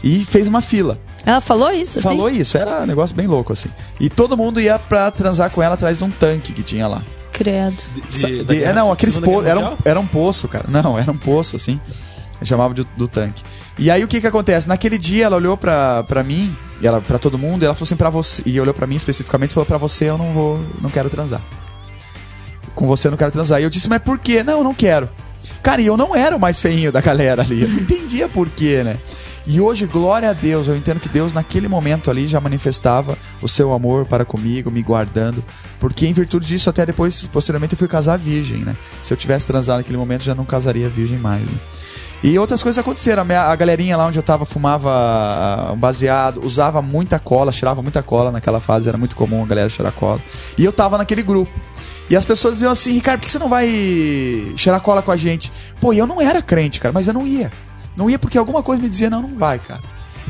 E 0.03 0.25
fez 0.25 0.47
uma 0.47 0.61
fila. 0.61 0.99
Ela 1.25 1.41
falou 1.41 1.71
isso, 1.71 1.99
assim? 1.99 2.07
Falou 2.07 2.29
isso, 2.29 2.57
era 2.57 2.81
um 2.81 2.85
negócio 2.85 3.15
bem 3.15 3.27
louco, 3.27 3.53
assim. 3.53 3.69
E 3.99 4.09
todo 4.09 4.37
mundo 4.37 4.59
ia 4.59 4.79
pra 4.79 5.11
transar 5.11 5.51
com 5.51 5.61
ela 5.61 5.75
atrás 5.75 5.99
de 5.99 6.03
um 6.03 6.09
tanque 6.09 6.53
que 6.53 6.63
tinha 6.63 6.87
lá. 6.87 7.03
Credo. 7.31 7.83
De- 8.09 8.43
de- 8.43 8.63
é, 8.63 8.73
não, 8.73 8.91
aqueles 8.91 9.15
Segunda 9.15 9.31
po 9.33 9.41
Guerra 9.43 9.59
era, 9.59 9.69
um, 9.71 9.77
era 9.85 9.99
um 9.99 10.07
poço, 10.07 10.47
cara. 10.47 10.65
Não, 10.67 10.97
era 10.97 11.11
um 11.11 11.17
poço, 11.17 11.55
assim. 11.55 11.79
Eu 12.41 12.45
chamava 12.45 12.73
de, 12.73 12.85
do 12.97 13.07
tanque. 13.07 13.43
E 13.77 13.91
aí 13.91 14.03
o 14.03 14.07
que 14.07 14.21
que 14.21 14.27
acontece? 14.27 14.67
Naquele 14.67 14.97
dia 14.97 15.25
ela 15.25 15.35
olhou 15.35 15.57
pra, 15.57 16.03
pra 16.03 16.23
mim 16.23 16.55
E 16.81 16.87
ela, 16.87 17.01
pra 17.01 17.19
todo 17.19 17.37
mundo, 17.37 17.63
e 17.63 17.65
ela 17.65 17.73
falou 17.75 17.85
assim, 17.85 17.95
pra 17.97 18.09
você. 18.09 18.41
E 18.45 18.59
olhou 18.61 18.73
pra 18.73 18.87
mim 18.87 18.95
especificamente 18.95 19.51
e 19.51 19.53
falou: 19.53 19.65
pra 19.65 19.77
você 19.77 20.05
eu 20.05 20.17
não 20.17 20.31
vou, 20.33 20.59
não 20.81 20.89
quero 20.89 21.09
transar. 21.09 21.41
Com 22.75 22.87
você 22.87 23.07
eu 23.07 23.11
não 23.11 23.17
quero 23.17 23.31
transar. 23.31 23.59
E 23.59 23.63
eu 23.63 23.69
disse, 23.69 23.89
mas 23.89 23.99
por 23.99 24.17
quê? 24.19 24.41
Não, 24.43 24.59
eu 24.59 24.63
não 24.63 24.73
quero. 24.73 25.09
Cara, 25.61 25.81
e 25.81 25.85
eu 25.87 25.97
não 25.97 26.15
era 26.15 26.35
o 26.35 26.39
mais 26.39 26.59
feinho 26.59 26.91
da 26.91 27.01
galera 27.01 27.41
ali. 27.41 27.61
Eu 27.61 27.67
não 27.67 27.79
entendia 27.79 28.29
por 28.29 28.49
quê, 28.49 28.83
né? 28.83 28.97
E 29.51 29.59
hoje, 29.59 29.87
glória 29.87 30.29
a 30.29 30.33
Deus, 30.33 30.67
eu 30.67 30.77
entendo 30.77 30.99
que 30.99 31.09
Deus 31.09 31.33
naquele 31.33 31.67
momento 31.67 32.11
ali 32.11 32.27
já 32.27 32.39
manifestava 32.39 33.17
o 33.41 33.47
seu 33.47 33.73
amor 33.73 34.05
para 34.05 34.23
comigo, 34.23 34.69
me 34.69 34.83
guardando. 34.83 35.43
Porque 35.79 36.05
em 36.05 36.13
virtude 36.13 36.45
disso, 36.45 36.69
até 36.69 36.85
depois, 36.85 37.25
posteriormente, 37.25 37.73
eu 37.73 37.77
fui 37.79 37.87
casar 37.87 38.19
virgem, 38.19 38.59
né? 38.59 38.77
Se 39.01 39.11
eu 39.11 39.17
tivesse 39.17 39.47
transado 39.47 39.77
naquele 39.77 39.97
momento, 39.97 40.23
já 40.23 40.35
não 40.35 40.45
casaria 40.45 40.87
virgem 40.87 41.17
mais. 41.17 41.49
né? 41.49 41.57
E 42.21 42.37
outras 42.37 42.61
coisas 42.61 42.77
aconteceram. 42.77 43.23
A, 43.23 43.25
minha- 43.25 43.41
a 43.41 43.55
galerinha 43.55 43.97
lá 43.97 44.05
onde 44.05 44.19
eu 44.19 44.23
tava 44.23 44.45
fumava 44.45 44.91
ah, 44.91 45.73
baseado, 45.75 46.45
usava 46.45 46.79
muita 46.79 47.17
cola, 47.17 47.51
cheirava 47.51 47.81
muita 47.81 48.03
cola 48.03 48.29
naquela 48.29 48.59
fase, 48.59 48.87
era 48.87 48.99
muito 48.99 49.15
comum 49.15 49.41
a 49.41 49.47
galera 49.47 49.67
cheirar 49.67 49.93
cola. 49.93 50.21
E 50.59 50.63
eu 50.65 50.71
tava 50.71 50.95
naquele 50.95 51.23
grupo. 51.23 51.51
E 52.07 52.15
as 52.15 52.23
pessoas 52.25 52.55
diziam 52.55 52.71
assim, 52.71 52.91
Ricardo, 52.93 53.21
por 53.21 53.25
que 53.25 53.31
você 53.31 53.39
não 53.39 53.49
vai 53.49 53.67
cheirar 54.55 54.79
cola 54.81 55.01
com 55.01 55.11
a 55.11 55.17
gente? 55.17 55.51
Pô, 55.81 55.91
e 55.91 55.97
eu 55.97 56.05
não 56.05 56.21
era 56.21 56.39
crente, 56.39 56.79
cara, 56.79 56.93
mas 56.93 57.07
eu 57.07 57.15
não 57.15 57.25
ia. 57.25 57.49
Não 57.99 58.09
ia 58.09 58.17
porque 58.17 58.37
alguma 58.37 58.63
coisa 58.63 58.81
me 58.81 58.89
dizia, 58.89 59.09
não, 59.09 59.21
não 59.21 59.37
vai, 59.37 59.59
cara. 59.59 59.81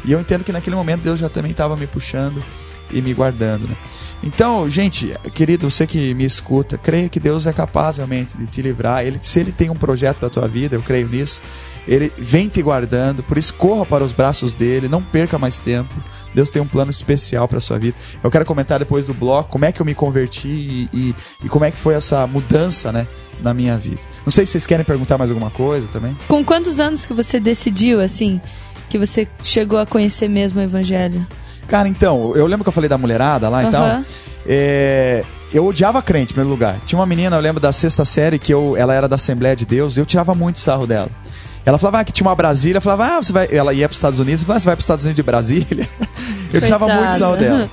E 0.03 0.11
eu 0.11 0.19
entendo 0.19 0.43
que 0.43 0.51
naquele 0.51 0.75
momento 0.75 1.01
Deus 1.01 1.19
já 1.19 1.29
também 1.29 1.51
estava 1.51 1.75
me 1.75 1.87
puxando 1.87 2.43
e 2.91 3.01
me 3.01 3.13
guardando, 3.13 3.67
né? 3.67 3.75
Então, 4.23 4.67
gente, 4.69 5.13
querido, 5.33 5.69
você 5.69 5.85
que 5.85 6.13
me 6.13 6.23
escuta, 6.23 6.77
creia 6.77 7.07
que 7.07 7.19
Deus 7.19 7.45
é 7.45 7.53
capaz 7.53 7.97
realmente 7.97 8.37
de 8.37 8.45
te 8.47 8.61
livrar. 8.61 9.05
Ele, 9.05 9.19
se 9.21 9.39
ele 9.39 9.51
tem 9.51 9.69
um 9.69 9.75
projeto 9.75 10.19
da 10.21 10.29
tua 10.29 10.47
vida, 10.47 10.75
eu 10.75 10.81
creio 10.81 11.07
nisso. 11.07 11.41
Ele 11.89 12.13
vem 12.19 12.47
te 12.47 12.61
guardando, 12.61 13.23
por 13.23 13.35
isso 13.35 13.51
corra 13.55 13.83
para 13.83 14.03
os 14.03 14.13
braços 14.13 14.53
dele, 14.53 14.87
não 14.87 15.01
perca 15.01 15.39
mais 15.39 15.57
tempo. 15.57 15.91
Deus 16.35 16.47
tem 16.47 16.61
um 16.61 16.67
plano 16.67 16.91
especial 16.91 17.47
para 17.47 17.59
sua 17.59 17.79
vida. 17.79 17.97
Eu 18.23 18.29
quero 18.29 18.45
comentar 18.45 18.77
depois 18.77 19.07
do 19.07 19.13
bloco 19.13 19.49
como 19.49 19.65
é 19.65 19.71
que 19.71 19.81
eu 19.81 19.85
me 19.85 19.95
converti 19.95 20.47
e, 20.47 20.89
e, 20.93 21.15
e 21.43 21.49
como 21.49 21.65
é 21.65 21.71
que 21.71 21.77
foi 21.77 21.95
essa 21.95 22.27
mudança, 22.27 22.91
né, 22.91 23.07
na 23.41 23.55
minha 23.55 23.75
vida. 23.75 24.01
Não 24.23 24.31
sei 24.31 24.45
se 24.45 24.51
vocês 24.51 24.67
querem 24.67 24.85
perguntar 24.85 25.17
mais 25.17 25.31
alguma 25.31 25.49
coisa 25.49 25.87
também. 25.87 26.15
Com 26.27 26.45
quantos 26.45 26.79
anos 26.79 27.07
que 27.07 27.13
você 27.13 27.39
decidiu, 27.39 27.99
assim, 27.99 28.39
que 28.87 28.99
você 28.99 29.27
chegou 29.41 29.79
a 29.79 29.85
conhecer 29.87 30.27
mesmo 30.27 30.59
o 30.59 30.63
evangelho? 30.63 31.25
Cara, 31.67 31.87
então, 31.87 32.35
eu 32.35 32.45
lembro 32.45 32.63
que 32.63 32.69
eu 32.69 32.73
falei 32.73 32.87
da 32.87 32.99
mulherada 32.99 33.49
lá 33.49 33.63
e 33.63 33.71
tal. 33.71 34.03
É, 34.45 35.23
eu 35.51 35.65
odiava 35.65 36.01
crente, 36.03 36.33
em 36.33 36.35
primeiro 36.35 36.49
lugar. 36.49 36.79
Tinha 36.85 36.99
uma 36.99 37.05
menina, 37.05 37.35
eu 37.35 37.41
lembro 37.41 37.59
da 37.59 37.71
sexta 37.71 38.05
série, 38.05 38.37
que 38.37 38.53
eu, 38.53 38.75
ela 38.77 38.93
era 38.93 39.07
da 39.07 39.15
Assembleia 39.15 39.55
de 39.55 39.65
Deus, 39.65 39.97
e 39.97 39.99
eu 39.99 40.05
tirava 40.05 40.35
muito 40.35 40.59
sarro 40.59 40.85
dela. 40.85 41.09
Ela 41.69 41.77
falava 41.77 41.99
ah, 41.99 42.03
que 42.03 42.11
tinha 42.11 42.27
uma 42.27 42.33
Brasília, 42.33 42.77
eu 42.77 42.81
falava, 42.81 43.17
ah, 43.17 43.21
você 43.21 43.31
vai. 43.31 43.47
Ela 43.51 43.75
ia 43.75 43.87
para 43.87 43.93
os 43.93 43.97
Estados 43.97 44.19
Unidos, 44.19 44.41
eu 44.41 44.47
falava, 44.47 44.57
ah, 44.57 44.59
você 44.59 44.65
vai 44.65 44.75
para 44.75 44.79
os 44.79 44.85
Estados 44.85 45.05
Unidos 45.05 45.15
de 45.17 45.23
Brasília. 45.23 45.87
eu 46.51 46.61
tirava 46.61 46.87
muito 46.87 47.15
sarro 47.15 47.37
dela. 47.37 47.69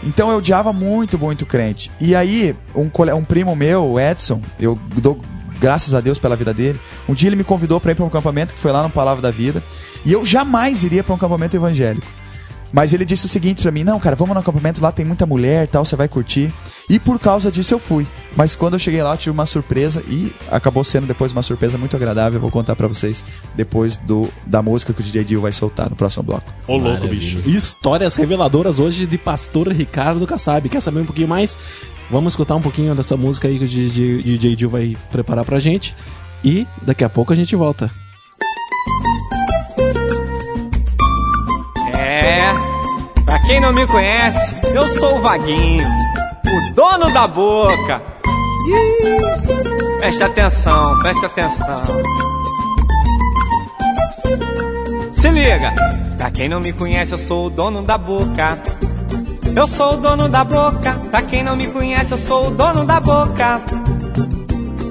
Então 0.00 0.30
eu 0.30 0.38
odiava 0.38 0.72
muito, 0.72 1.18
muito 1.18 1.44
crente. 1.44 1.90
E 2.00 2.14
aí, 2.14 2.54
um, 2.72 2.88
um 3.16 3.24
primo 3.24 3.56
meu, 3.56 3.84
o 3.84 4.00
Edson, 4.00 4.40
eu 4.60 4.78
dou 4.94 5.20
graças 5.58 5.92
a 5.92 6.00
Deus 6.00 6.20
pela 6.20 6.36
vida 6.36 6.54
dele. 6.54 6.80
Um 7.08 7.14
dia 7.14 7.28
ele 7.28 7.34
me 7.34 7.42
convidou 7.42 7.80
para 7.80 7.90
ir 7.90 7.94
para 7.96 8.04
um 8.04 8.08
acampamento 8.08 8.54
que 8.54 8.60
foi 8.60 8.70
lá 8.70 8.80
no 8.80 8.90
Palavra 8.90 9.20
da 9.20 9.32
Vida. 9.32 9.60
E 10.04 10.12
eu 10.12 10.24
jamais 10.24 10.84
iria 10.84 11.02
para 11.02 11.12
um 11.12 11.16
acampamento 11.16 11.56
evangélico. 11.56 12.06
Mas 12.72 12.92
ele 12.94 13.04
disse 13.04 13.26
o 13.26 13.28
seguinte 13.28 13.62
pra 13.62 13.70
mim: 13.70 13.84
Não, 13.84 14.00
cara, 14.00 14.16
vamos 14.16 14.34
no 14.34 14.40
acampamento, 14.40 14.82
lá 14.82 14.90
tem 14.90 15.04
muita 15.04 15.26
mulher 15.26 15.64
e 15.64 15.66
tal, 15.66 15.84
você 15.84 15.94
vai 15.94 16.08
curtir. 16.08 16.52
E 16.88 16.98
por 16.98 17.18
causa 17.18 17.50
disso 17.50 17.74
eu 17.74 17.78
fui. 17.78 18.06
Mas 18.34 18.54
quando 18.54 18.74
eu 18.74 18.78
cheguei 18.78 19.02
lá, 19.02 19.12
eu 19.12 19.18
tive 19.18 19.30
uma 19.30 19.44
surpresa 19.44 20.02
e 20.08 20.32
acabou 20.50 20.82
sendo 20.82 21.06
depois 21.06 21.32
uma 21.32 21.42
surpresa 21.42 21.76
muito 21.76 21.94
agradável. 21.94 22.38
Eu 22.38 22.40
vou 22.40 22.50
contar 22.50 22.74
pra 22.74 22.88
vocês 22.88 23.24
depois 23.54 23.98
do, 23.98 24.28
da 24.46 24.62
música 24.62 24.92
que 24.92 25.00
o 25.00 25.04
DJ 25.04 25.24
Dio 25.24 25.40
vai 25.40 25.52
soltar 25.52 25.90
no 25.90 25.96
próximo 25.96 26.22
bloco. 26.22 26.52
Ô, 26.66 26.72
louco, 26.72 26.88
Maravilha. 26.88 27.10
bicho. 27.10 27.42
Histórias 27.46 28.14
reveladoras 28.14 28.78
hoje 28.78 29.06
de 29.06 29.18
pastor 29.18 29.68
Ricardo 29.68 30.26
Kassab. 30.26 30.68
Quer 30.68 30.80
saber 30.80 31.00
um 31.00 31.06
pouquinho 31.06 31.28
mais? 31.28 31.58
Vamos 32.10 32.32
escutar 32.32 32.56
um 32.56 32.62
pouquinho 32.62 32.94
dessa 32.94 33.16
música 33.16 33.48
aí 33.48 33.58
que 33.58 33.64
o 33.64 33.68
DJ, 33.68 34.22
DJ 34.22 34.56
Dio 34.56 34.70
vai 34.70 34.96
preparar 35.10 35.44
pra 35.44 35.58
gente. 35.58 35.94
E 36.44 36.66
daqui 36.82 37.04
a 37.04 37.08
pouco 37.08 37.32
a 37.32 37.36
gente 37.36 37.54
volta. 37.54 37.90
Quem 43.52 43.60
não 43.60 43.70
me 43.70 43.86
conhece, 43.86 44.56
eu 44.74 44.88
sou 44.88 45.18
o 45.18 45.20
Vaguinho, 45.20 45.86
o 45.86 46.74
dono 46.74 47.12
da 47.12 47.28
boca. 47.28 48.00
Presta 49.98 50.24
atenção, 50.24 50.98
presta 51.00 51.26
atenção. 51.26 51.82
Se 55.10 55.28
liga, 55.28 55.70
pra 56.16 56.30
quem 56.30 56.48
não 56.48 56.60
me 56.60 56.72
conhece, 56.72 57.12
eu 57.12 57.18
sou 57.18 57.48
o 57.48 57.50
dono 57.50 57.82
da 57.82 57.98
boca. 57.98 58.58
Eu 59.54 59.66
sou 59.66 59.96
o 59.96 59.96
dono 59.98 60.30
da 60.30 60.44
boca, 60.44 60.92
pra 61.10 61.20
quem 61.20 61.42
não 61.42 61.54
me 61.54 61.66
conhece, 61.66 62.12
eu 62.12 62.18
sou 62.18 62.48
o 62.48 62.50
dono 62.52 62.86
da 62.86 63.00
boca. 63.00 63.60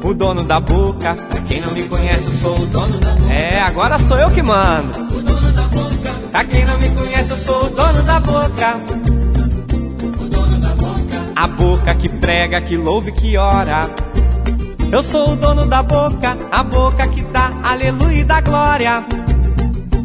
O 0.03 0.13
dono 0.13 0.43
da 0.43 0.59
boca, 0.59 1.15
pra 1.15 1.41
quem 1.41 1.61
não 1.61 1.71
me 1.71 1.81
conhece, 1.87 2.27
eu 2.27 2.33
sou 2.33 2.59
o 2.59 2.65
dono 2.67 2.99
da 2.99 3.09
boca. 3.15 3.33
É, 3.33 3.59
agora 3.59 3.97
sou 3.97 4.19
eu 4.19 4.29
que 4.29 4.43
mando. 4.43 5.40
Pra 6.31 6.45
quem 6.45 6.65
não 6.65 6.77
me 6.77 6.89
conhece, 6.91 7.31
eu 7.31 7.37
sou 7.37 7.65
o 7.65 7.69
dono 7.69 8.03
da 8.03 8.19
boca. 8.19 8.81
A 11.35 11.47
boca 11.47 11.95
que 11.95 12.09
prega, 12.09 12.61
que 12.61 12.77
louve, 12.77 13.11
que 13.11 13.37
ora. 13.37 13.89
Eu 14.91 15.03
sou 15.03 15.31
o 15.31 15.35
dono 15.35 15.65
da 15.65 15.83
boca, 15.83 16.37
a 16.51 16.63
boca 16.63 17.07
que 17.07 17.21
dá 17.23 17.51
aleluia 17.63 18.21
e 18.21 18.23
dá 18.23 18.41
glória. 18.41 19.05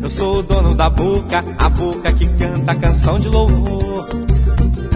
Eu 0.03 0.11
sou 0.11 0.39
o 0.39 0.43
dono 0.43 0.75
da 0.75 0.89
boca, 0.89 1.45
a 1.59 1.69
boca 1.69 2.13
que 2.13 2.27
canta 2.29 2.73
a 2.73 2.75
canção 2.75 3.19
de 3.19 3.29
louvor. 3.29 4.09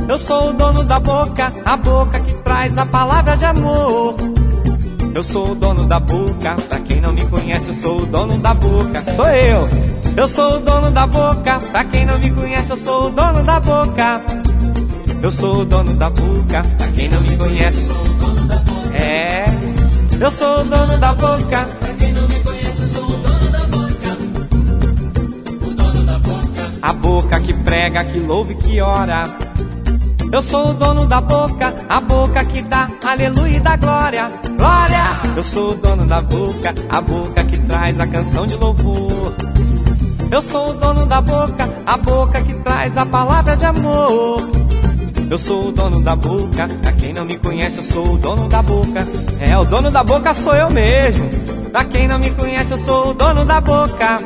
Eu 0.08 0.18
sou 0.18 0.50
o 0.50 0.52
dono 0.52 0.84
da 0.84 0.98
boca, 0.98 1.52
a 1.64 1.76
boca 1.76 2.20
que 2.20 2.34
traz 2.38 2.76
a 2.76 2.86
palavra 2.86 3.36
de 3.36 3.44
amor. 3.44 4.16
Eu 5.14 5.22
sou 5.24 5.52
o 5.52 5.54
dono 5.54 5.86
da 5.86 5.98
boca, 5.98 6.56
pra 6.68 6.78
quem 6.80 7.00
não 7.00 7.12
me 7.12 7.26
conhece, 7.26 7.68
eu 7.68 7.74
sou 7.74 8.02
o 8.02 8.06
dono 8.06 8.38
da 8.38 8.54
boca, 8.54 9.04
sou 9.04 9.28
eu. 9.28 9.89
Eu 10.16 10.28
sou 10.28 10.56
o 10.56 10.60
dono 10.60 10.90
da 10.90 11.06
boca, 11.06 11.58
pra 11.72 11.84
quem 11.84 12.04
não 12.04 12.18
me 12.18 12.30
conhece, 12.30 12.70
eu 12.70 12.76
sou 12.76 13.06
o 13.06 13.10
dono 13.10 13.42
da 13.42 13.60
boca. 13.60 14.22
Eu 15.22 15.30
sou 15.30 15.60
o 15.60 15.64
dono 15.64 15.94
da 15.94 16.10
boca, 16.10 16.64
pra 16.78 16.88
quem 16.88 17.08
não 17.08 17.20
me 17.20 17.36
conhece, 17.36 17.76
eu 17.78 17.82
sou 17.82 17.96
o 17.96 18.08
dono 18.14 18.46
da 18.46 18.56
boca. 18.56 18.96
É, 18.96 19.44
eu 20.20 20.30
sou 20.30 20.60
o 20.60 20.64
dono 20.64 20.98
da 20.98 21.14
boca, 21.14 21.68
pra 21.80 21.94
quem 21.94 22.12
não 22.12 22.28
me 22.28 22.40
conhece, 22.40 22.82
eu 22.82 22.88
sou 22.88 23.04
o 23.04 23.16
dono 23.16 23.50
da 23.50 23.58
boca. 23.60 24.16
O 25.66 25.70
dono 25.70 26.04
da 26.04 26.18
boca. 26.18 26.70
A 26.82 26.92
boca 26.92 27.40
que 27.40 27.54
prega, 27.54 28.04
que 28.04 28.18
louve, 28.18 28.54
que 28.56 28.80
ora. 28.80 29.24
Eu 30.32 30.42
sou 30.42 30.70
o 30.70 30.74
dono 30.74 31.06
da 31.06 31.20
boca, 31.20 31.74
a 31.88 32.00
boca 32.00 32.44
que 32.44 32.62
dá 32.62 32.88
aleluia 33.04 33.56
e 33.56 33.60
dá 33.60 33.76
glória. 33.76 34.30
Glória! 34.56 35.02
Eu 35.36 35.42
sou 35.42 35.72
o 35.72 35.74
dono 35.74 36.06
da 36.06 36.20
boca, 36.20 36.74
a 36.88 37.00
boca 37.00 37.44
que 37.44 37.58
traz 37.58 37.98
a 37.98 38.06
canção 38.06 38.46
de 38.46 38.54
louvor. 38.54 39.34
Eu 40.30 40.40
sou 40.40 40.70
o 40.70 40.74
dono 40.74 41.06
da 41.06 41.20
boca, 41.20 41.68
a 41.84 41.96
boca 41.96 42.40
que 42.40 42.54
traz 42.54 42.96
a 42.96 43.04
palavra 43.04 43.56
de 43.56 43.64
amor. 43.64 44.48
Eu 45.28 45.38
sou 45.38 45.68
o 45.68 45.72
dono 45.72 46.02
da 46.02 46.14
boca, 46.14 46.68
pra 46.80 46.92
quem 46.92 47.12
não 47.12 47.24
me 47.24 47.36
conhece, 47.36 47.78
eu 47.78 47.84
sou 47.84 48.14
o 48.14 48.18
dono 48.18 48.48
da 48.48 48.62
boca. 48.62 49.06
É, 49.40 49.58
o 49.58 49.64
dono 49.64 49.90
da 49.90 50.04
boca 50.04 50.32
sou 50.32 50.54
eu 50.54 50.70
mesmo. 50.70 51.28
Pra 51.72 51.84
quem 51.84 52.06
não 52.06 52.18
me 52.18 52.30
conhece, 52.30 52.72
eu 52.72 52.78
sou 52.78 53.10
o 53.10 53.14
dono 53.14 53.44
da 53.44 53.60
boca. 53.60 54.20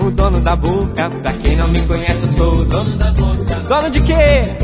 O 0.00 0.10
dono 0.10 0.40
da 0.40 0.56
boca, 0.56 1.10
pra 1.22 1.32
quem 1.32 1.56
não 1.56 1.68
me 1.68 1.86
conhece, 1.86 2.26
eu 2.26 2.32
sou 2.32 2.54
o 2.54 2.64
dono 2.64 2.96
da 2.96 3.10
boca. 3.12 3.54
Dono 3.68 3.90
de 3.90 4.00
quê? 4.00 4.56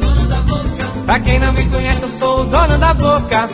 Dono 0.00 0.28
da 0.28 0.36
boca. 0.36 1.02
Pra 1.04 1.20
quem 1.20 1.38
não 1.38 1.52
me 1.52 1.68
conhece, 1.68 2.02
eu 2.02 2.08
sou 2.08 2.40
o 2.40 2.44
dono 2.46 2.78
da 2.78 2.94
boca. 2.94 3.48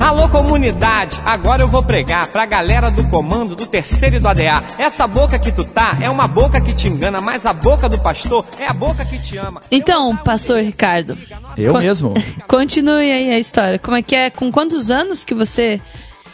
Alô 0.00 0.28
comunidade, 0.30 1.20
agora 1.26 1.62
eu 1.62 1.68
vou 1.68 1.82
pregar 1.82 2.26
pra 2.28 2.46
galera 2.46 2.90
do 2.90 3.04
comando 3.08 3.54
do 3.54 3.66
terceiro 3.66 4.16
e 4.16 4.18
do 4.18 4.26
ADA. 4.26 4.64
Essa 4.78 5.06
boca 5.06 5.38
que 5.38 5.52
tu 5.52 5.62
tá 5.64 5.98
é 6.00 6.08
uma 6.08 6.26
boca 6.26 6.58
que 6.60 6.72
te 6.74 6.88
engana, 6.88 7.20
mas 7.20 7.44
a 7.44 7.52
boca 7.52 7.86
do 7.88 7.98
pastor 7.98 8.44
é 8.58 8.66
a 8.66 8.72
boca 8.72 9.04
que 9.04 9.18
te 9.18 9.36
ama. 9.36 9.60
Então, 9.70 10.16
pastor 10.16 10.62
Ricardo. 10.62 11.16
Eu 11.56 11.74
Con- 11.74 11.80
mesmo. 11.80 12.14
Continue 12.48 13.12
aí 13.12 13.30
a 13.30 13.38
história. 13.38 13.78
Como 13.78 13.94
é 13.96 14.02
que 14.02 14.16
é? 14.16 14.30
Com 14.30 14.50
quantos 14.50 14.90
anos 14.90 15.22
que 15.22 15.34
você 15.34 15.80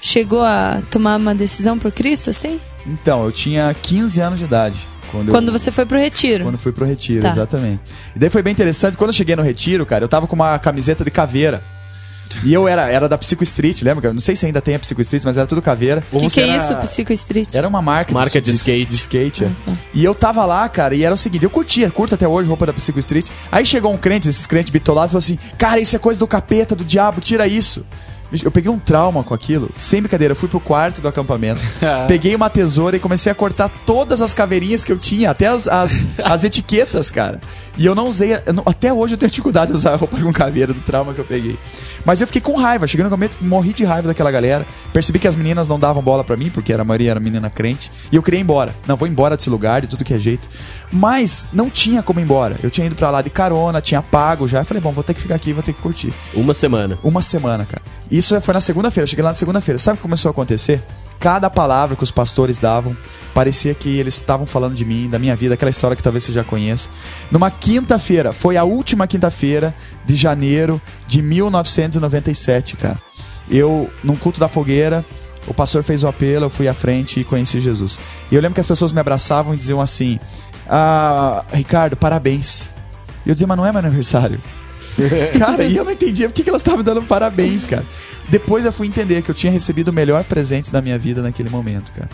chegou 0.01 0.43
a 0.45 0.81
tomar 0.91 1.19
uma 1.19 1.35
decisão 1.35 1.77
por 1.79 1.91
Cristo, 1.91 2.31
assim? 2.31 2.61
Então, 2.87 3.25
eu 3.25 3.33
tinha 3.33 3.75
15 3.83 4.21
anos 4.21 4.39
de 4.39 4.45
idade. 4.45 4.77
Quando, 5.11 5.31
Quando 5.31 5.49
eu, 5.49 5.53
você 5.53 5.71
foi 5.73 5.85
pro 5.85 5.99
retiro. 5.99 6.45
quando 6.45 6.59
fui 6.59 6.73
pro 6.73 6.85
retiro, 6.85 7.23
Tá. 7.23 7.31
exatamente. 7.31 7.81
E 8.15 8.19
daí 8.19 8.31
foi 8.31 8.43
bem 8.43 8.53
interessante. 8.53 8.97
Quando 8.97 9.11
eu 9.11 9.15
cheguei 9.15 9.35
no 9.37 9.43
retiro, 9.43 9.85
cara, 9.85 10.05
eu 10.05 10.09
tava 10.09 10.27
com 10.27 10.35
uma 10.37 10.57
camiseta 10.59 11.05
de 11.05 11.11
caveira. 11.11 11.63
E 12.45 12.53
eu 12.53 12.69
era, 12.69 12.89
era 12.89 13.09
da 13.09 13.17
Psycho 13.17 13.43
Street, 13.45 13.83
lembra? 13.83 14.13
Não 14.13 14.21
sei 14.21 14.37
se 14.37 14.47
ainda 14.47 14.61
tem 14.61 14.75
a 14.75 14.79
Psycho 14.79 15.01
Street, 15.01 15.25
mas 15.25 15.37
era 15.37 15.47
tudo 15.47 15.63
caveira. 15.63 16.03
O 16.13 16.21
que, 16.21 16.29
que 16.29 16.41
é 16.41 16.49
Era- 16.49 16.57
isso, 16.57 16.77
Psycho 16.77 17.13
Street? 17.13 17.49
Era 17.55 17.67
uma 17.69 17.81
marca, 17.83 18.13
Marca 18.13 18.41
de 18.41 18.51
skate. 18.51 18.87
De 18.87 18.95
skate 18.95 19.45
é. 19.45 19.51
Ah. 19.69 19.73
E 19.95 20.05
eu 20.05 20.15
tava 20.15 20.45
lá, 20.45 20.69
cara, 20.69 20.95
e 20.95 21.03
era 21.03 21.15
o 21.15 21.19
seguinte, 21.19 21.45
eu 21.45 21.51
curtia, 21.51 21.91
curto 21.91 22.15
até 22.15 22.27
hoje 22.27 22.49
roupa 22.49 22.67
da 22.67 22.73
Psycho 22.73 22.99
Street. 22.99 23.27
Aí 23.51 23.65
chegou 23.65 23.93
um 23.93 23.97
crente, 23.99 24.29
esses 24.29 24.47
crentes 24.47 24.71
bitolados, 24.71 25.11
e 25.11 25.13
falou 25.13 25.19
assim: 25.19 25.39
Cara, 25.57 25.81
isso 25.81 25.97
é 25.97 25.99
coisa 25.99 26.19
do 26.21 26.27
capeta, 26.27 26.75
do 26.75 26.85
diabo, 26.85 27.21
tira 27.21 27.47
isso. 27.47 27.85
Eu 28.43 28.51
peguei 28.51 28.71
um 28.71 28.79
trauma 28.79 29.23
com 29.23 29.33
aquilo. 29.33 29.71
Sem 29.79 30.03
brincadeira, 30.03 30.33
eu 30.33 30.37
fui 30.37 30.49
pro 30.49 30.59
quarto 30.59 31.01
do 31.01 31.07
acampamento. 31.09 31.61
peguei 32.09 32.35
uma 32.35 32.51
tesoura 32.51 32.97
e 32.97 33.01
comecei 33.01 33.31
a 33.31 33.35
cortar 33.35 33.69
todas 33.87 34.21
as 34.21 34.35
caveirinhas 34.35 34.83
que 34.83 34.91
eu 34.91 34.99
tinha, 34.99 35.31
até 35.31 35.47
as, 35.47 35.69
as, 35.69 36.03
as 36.25 36.43
etiquetas, 36.43 37.09
cara. 37.09 37.41
E 37.79 37.85
eu 37.85 37.95
não 37.95 38.09
usei. 38.09 38.35
eu 38.47 38.53
não- 38.55 38.63
até 38.67 38.93
hoje 38.93 39.15
eu 39.15 39.19
tenho 39.19 39.29
dificuldade 39.31 39.71
de 39.71 39.77
usar 39.77 39.95
roupa 39.97 40.19
com 40.19 40.33
caveira 40.33 40.73
do 40.73 40.81
trauma 40.81 41.13
que 41.13 41.21
eu 41.21 41.25
peguei. 41.25 41.59
Mas 42.05 42.21
eu 42.21 42.27
fiquei 42.27 42.41
com 42.41 42.57
raiva. 42.57 42.87
Cheguei 42.87 43.03
no 43.03 43.09
acampamento, 43.09 43.37
morri 43.45 43.73
de 43.73 43.85
raiva 43.85 44.09
daquela 44.09 44.31
galera. 44.31 44.67
Percebi 44.93 45.19
que 45.19 45.29
as 45.29 45.37
meninas 45.37 45.69
não 45.69 45.79
davam 45.79 46.03
bola 46.03 46.25
pra 46.25 46.37
mim, 46.37 46.49
porque 46.51 46.73
era, 46.73 46.83
a 46.83 46.85
maioria 46.85 47.11
era 47.11 47.21
menina 47.21 47.51
crente. 47.51 47.91
E 48.11 48.17
eu 48.17 48.23
queria 48.23 48.39
ir 48.41 48.43
embora. 48.43 48.75
Não, 48.87 48.97
vou 48.97 49.07
embora 49.07 49.37
desse 49.37 49.51
lugar, 49.51 49.83
de 49.83 49.89
tudo 49.89 50.05
que 50.05 50.15
é 50.15 50.19
jeito. 50.19 50.49
Mas 50.91 51.49
não 51.53 51.69
tinha 51.69 52.03
como 52.03 52.19
ir 52.21 52.23
embora. 52.23 52.57
Eu 52.63 52.71
tinha 52.71 52.87
ido 52.87 52.95
pra 52.97 53.11
lá 53.11 53.21
de 53.21 53.29
carona, 53.31 53.81
tinha 53.81 54.01
pago 54.01 54.49
já. 54.49 54.61
Eu 54.61 54.65
falei, 54.65 54.81
bom, 54.81 54.93
vou 54.93 55.05
ter 55.05 55.13
que 55.15 55.21
ficar 55.21 55.35
aqui, 55.35 55.53
vou 55.53 55.63
ter 55.63 55.73
que 55.73 55.83
curtir. 55.83 56.13
Uma 56.35 56.55
semana. 56.55 56.97
Uma 57.03 57.21
semana, 57.23 57.65
cara. 57.67 57.83
Isso 58.11 58.41
foi 58.41 58.55
na 58.55 58.61
segunda-feira. 58.61 59.07
Cheguei 59.07 59.23
lá 59.23 59.31
na 59.31 59.35
segunda-feira. 59.35 59.79
Sabe 59.79 59.95
o 59.95 59.97
que 59.99 60.03
começou 60.03 60.29
a 60.29 60.33
acontecer? 60.33 60.83
Cada 61.19 61.49
palavra 61.49 61.97
que 61.97 62.05
os 62.05 62.11
pastores 62.11 62.59
davam 62.59 62.97
parecia 63.35 63.75
que 63.75 63.99
eles 63.99 64.15
estavam 64.15 64.47
falando 64.47 64.75
de 64.75 64.85
mim, 64.85 65.09
da 65.09 65.19
minha 65.19 65.37
vida, 65.37 65.55
aquela 65.55 65.71
história 65.71 65.97
que 65.97 66.03
talvez 66.03 66.25
você 66.25 66.33
já 66.33 66.45
conheça. 66.45 66.89
Numa 67.31 67.51
quinta-feira, 67.51 68.33
foi 68.33 68.57
a 68.57 68.65
última 68.65 69.07
quinta-feira 69.07 69.75
de 70.05 70.17
janeiro 70.17 70.81
de 71.07 71.21
1997, 71.23 72.77
cara. 72.77 72.99
Eu, 73.49 73.91
num 74.03 74.17
culto 74.17 74.41
da 74.41 74.49
fogueira, 74.49 75.05
o 75.47 75.55
pastor 75.55 75.83
fez 75.83 76.03
o 76.03 76.09
apelo, 76.09 76.47
eu 76.47 76.51
fui 76.51 76.67
à 76.67 76.75
frente 76.75 77.21
e 77.21 77.25
conheci 77.25 77.61
Jesus. 77.61 78.01
E 78.31 78.35
eu 78.35 78.41
lembro 78.41 78.55
que 78.55 78.61
as 78.61 78.67
pessoas 78.67 78.93
me 78.93 79.01
abraçavam 79.01 79.55
e 79.55 79.57
diziam 79.57 79.81
assim: 79.81 80.19
ah, 80.69 81.45
Ricardo, 81.53 81.97
parabéns. 81.97 82.75
E 83.25 83.29
eu 83.29 83.35
dizia, 83.35 83.47
mas 83.47 83.57
não 83.57 83.67
é 83.67 83.73
meu 83.73 83.81
aniversário. 83.81 84.41
cara, 85.39 85.65
e 85.65 85.77
eu 85.77 85.85
não 85.85 85.93
entendia 85.93 86.29
por 86.29 86.35
que 86.35 86.49
elas 86.49 86.61
estavam 86.61 86.79
me 86.79 86.85
dando 86.85 87.03
parabéns, 87.03 87.67
cara. 87.67 87.85
Depois 88.29 88.65
eu 88.65 88.73
fui 88.73 88.87
entender 88.87 89.23
que 89.23 89.31
eu 89.31 89.35
tinha 89.35 89.53
recebido 89.53 89.89
o 89.89 89.93
melhor 89.93 90.25
presente 90.25 90.71
da 90.73 90.81
minha 90.83 90.99
vida 90.99 91.23
naquele 91.23 91.51
momento, 91.51 91.93
cara. 91.93 92.09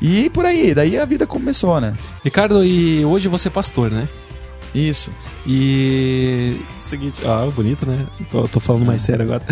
E 0.00 0.30
por 0.30 0.44
aí, 0.44 0.74
daí 0.74 0.98
a 0.98 1.04
vida 1.04 1.26
começou, 1.26 1.80
né? 1.80 1.94
Ricardo, 2.24 2.64
e 2.64 3.04
hoje 3.04 3.28
você 3.28 3.48
é 3.48 3.50
pastor, 3.50 3.90
né? 3.90 4.08
Isso. 4.74 5.10
E. 5.46 6.60
Seguinte, 6.78 7.22
ó, 7.24 7.50
bonito, 7.50 7.86
né? 7.86 8.06
Tô, 8.30 8.46
tô 8.46 8.60
falando 8.60 8.84
mais 8.84 9.00
sério 9.02 9.24
agora. 9.24 9.42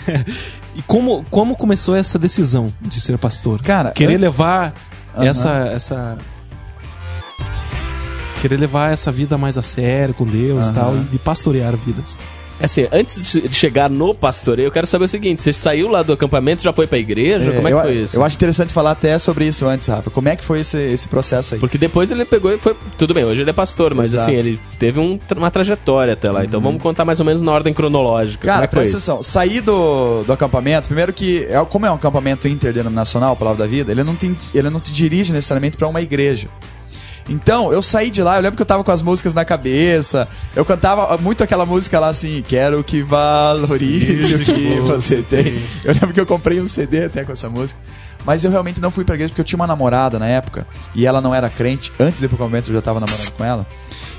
e 0.74 0.82
como, 0.82 1.24
como 1.30 1.56
começou 1.56 1.96
essa 1.96 2.18
decisão 2.18 2.72
de 2.80 3.00
ser 3.00 3.18
pastor? 3.18 3.60
Cara, 3.60 3.90
Querer 3.90 4.14
eu- 4.14 4.20
levar 4.20 4.72
Aham. 5.16 5.26
essa. 5.26 5.50
essa. 5.74 6.18
Querer 8.42 8.58
levar 8.58 8.92
essa 8.92 9.12
vida 9.12 9.38
mais 9.38 9.56
a 9.56 9.62
sério 9.62 10.12
com 10.12 10.26
Deus 10.26 10.66
e 10.66 10.70
Aham. 10.70 10.74
tal, 10.74 10.96
e 10.96 11.00
de 11.04 11.18
pastorear 11.18 11.76
vidas. 11.76 12.18
Assim, 12.60 12.86
antes 12.92 13.32
de 13.32 13.52
chegar 13.54 13.90
no 13.90 14.14
pastoreio, 14.14 14.66
eu 14.66 14.70
quero 14.70 14.86
saber 14.86 15.04
o 15.06 15.08
seguinte: 15.08 15.40
você 15.42 15.52
saiu 15.52 15.88
lá 15.88 16.02
do 16.02 16.12
acampamento, 16.12 16.62
já 16.62 16.72
foi 16.72 16.86
pra 16.86 16.96
igreja? 16.98 17.50
É, 17.50 17.54
Como 17.56 17.66
é 17.66 17.70
que 17.72 17.76
eu, 17.76 17.82
foi 17.82 17.92
isso? 17.94 18.16
Eu 18.16 18.22
acho 18.22 18.36
interessante 18.36 18.72
falar 18.72 18.92
até 18.92 19.18
sobre 19.18 19.46
isso 19.46 19.66
antes, 19.66 19.88
Rafa. 19.88 20.10
Como 20.10 20.28
é 20.28 20.36
que 20.36 20.44
foi 20.44 20.60
esse, 20.60 20.76
esse 20.76 21.08
processo 21.08 21.54
aí? 21.54 21.60
Porque 21.60 21.76
depois 21.76 22.10
ele 22.12 22.24
pegou 22.24 22.52
e 22.52 22.58
foi. 22.58 22.76
Tudo 22.98 23.14
bem, 23.14 23.24
hoje 23.24 23.40
ele 23.40 23.50
é 23.50 23.52
pastor, 23.52 23.94
mas 23.94 24.14
Exato. 24.14 24.30
assim, 24.30 24.38
ele 24.38 24.60
teve 24.78 25.00
um 25.00 25.18
uma 25.36 25.50
trajetória 25.50 26.12
até 26.12 26.30
lá. 26.30 26.44
Então 26.44 26.60
vamos 26.60 26.80
contar 26.82 27.04
mais 27.04 27.18
ou 27.18 27.26
menos 27.26 27.42
na 27.42 27.50
ordem 27.50 27.72
cronológica. 27.74 28.46
Cara, 28.46 28.54
Como 28.58 28.64
é 28.64 28.66
que 28.68 28.74
foi 28.74 28.80
presta 28.82 28.96
isso? 28.98 29.10
atenção. 29.10 29.22
Sair 29.24 29.60
do, 29.60 30.22
do 30.22 30.32
acampamento, 30.32 30.86
primeiro 30.88 31.12
que, 31.12 31.44
é, 31.48 31.64
como 31.64 31.86
é 31.86 31.90
um 31.90 31.94
acampamento 31.94 32.46
interdenominacional, 32.46 33.34
Palavra 33.36 33.64
da 33.64 33.70
Vida, 33.70 33.90
ele 33.90 34.04
não 34.04 34.14
te, 34.14 34.32
ele 34.54 34.70
não 34.70 34.78
te 34.78 34.92
dirige 34.92 35.32
necessariamente 35.32 35.76
pra 35.76 35.88
uma 35.88 36.00
igreja. 36.00 36.48
Então, 37.28 37.72
eu 37.72 37.82
saí 37.82 38.10
de 38.10 38.22
lá, 38.22 38.36
eu 38.36 38.42
lembro 38.42 38.56
que 38.56 38.62
eu 38.62 38.66
tava 38.66 38.82
com 38.82 38.90
as 38.90 39.02
músicas 39.02 39.34
na 39.34 39.44
cabeça, 39.44 40.28
eu 40.54 40.64
cantava 40.64 41.16
muito 41.18 41.42
aquela 41.42 41.64
música 41.64 41.98
lá 42.00 42.08
assim, 42.08 42.42
quero 42.46 42.82
que 42.82 43.02
valorize 43.02 44.34
o 44.34 44.38
que 44.44 44.80
você 44.80 45.22
tem. 45.22 45.54
Eu 45.84 45.94
lembro 45.94 46.12
que 46.12 46.20
eu 46.20 46.26
comprei 46.26 46.60
um 46.60 46.66
CD 46.66 47.04
até 47.04 47.24
com 47.24 47.32
essa 47.32 47.48
música. 47.48 47.80
Mas 48.24 48.44
eu 48.44 48.50
realmente 48.50 48.80
não 48.80 48.90
fui 48.90 49.04
pra 49.04 49.14
igreja 49.14 49.30
porque 49.30 49.40
eu 49.40 49.44
tinha 49.44 49.56
uma 49.56 49.66
namorada 49.66 50.18
na 50.18 50.28
época, 50.28 50.66
e 50.94 51.06
ela 51.06 51.20
não 51.20 51.34
era 51.34 51.50
crente, 51.50 51.92
antes 51.98 52.20
pro 52.20 52.36
acampamento 52.36 52.70
eu 52.70 52.74
já 52.74 52.82
tava 52.82 53.00
namorando 53.00 53.30
com 53.32 53.44
ela. 53.44 53.66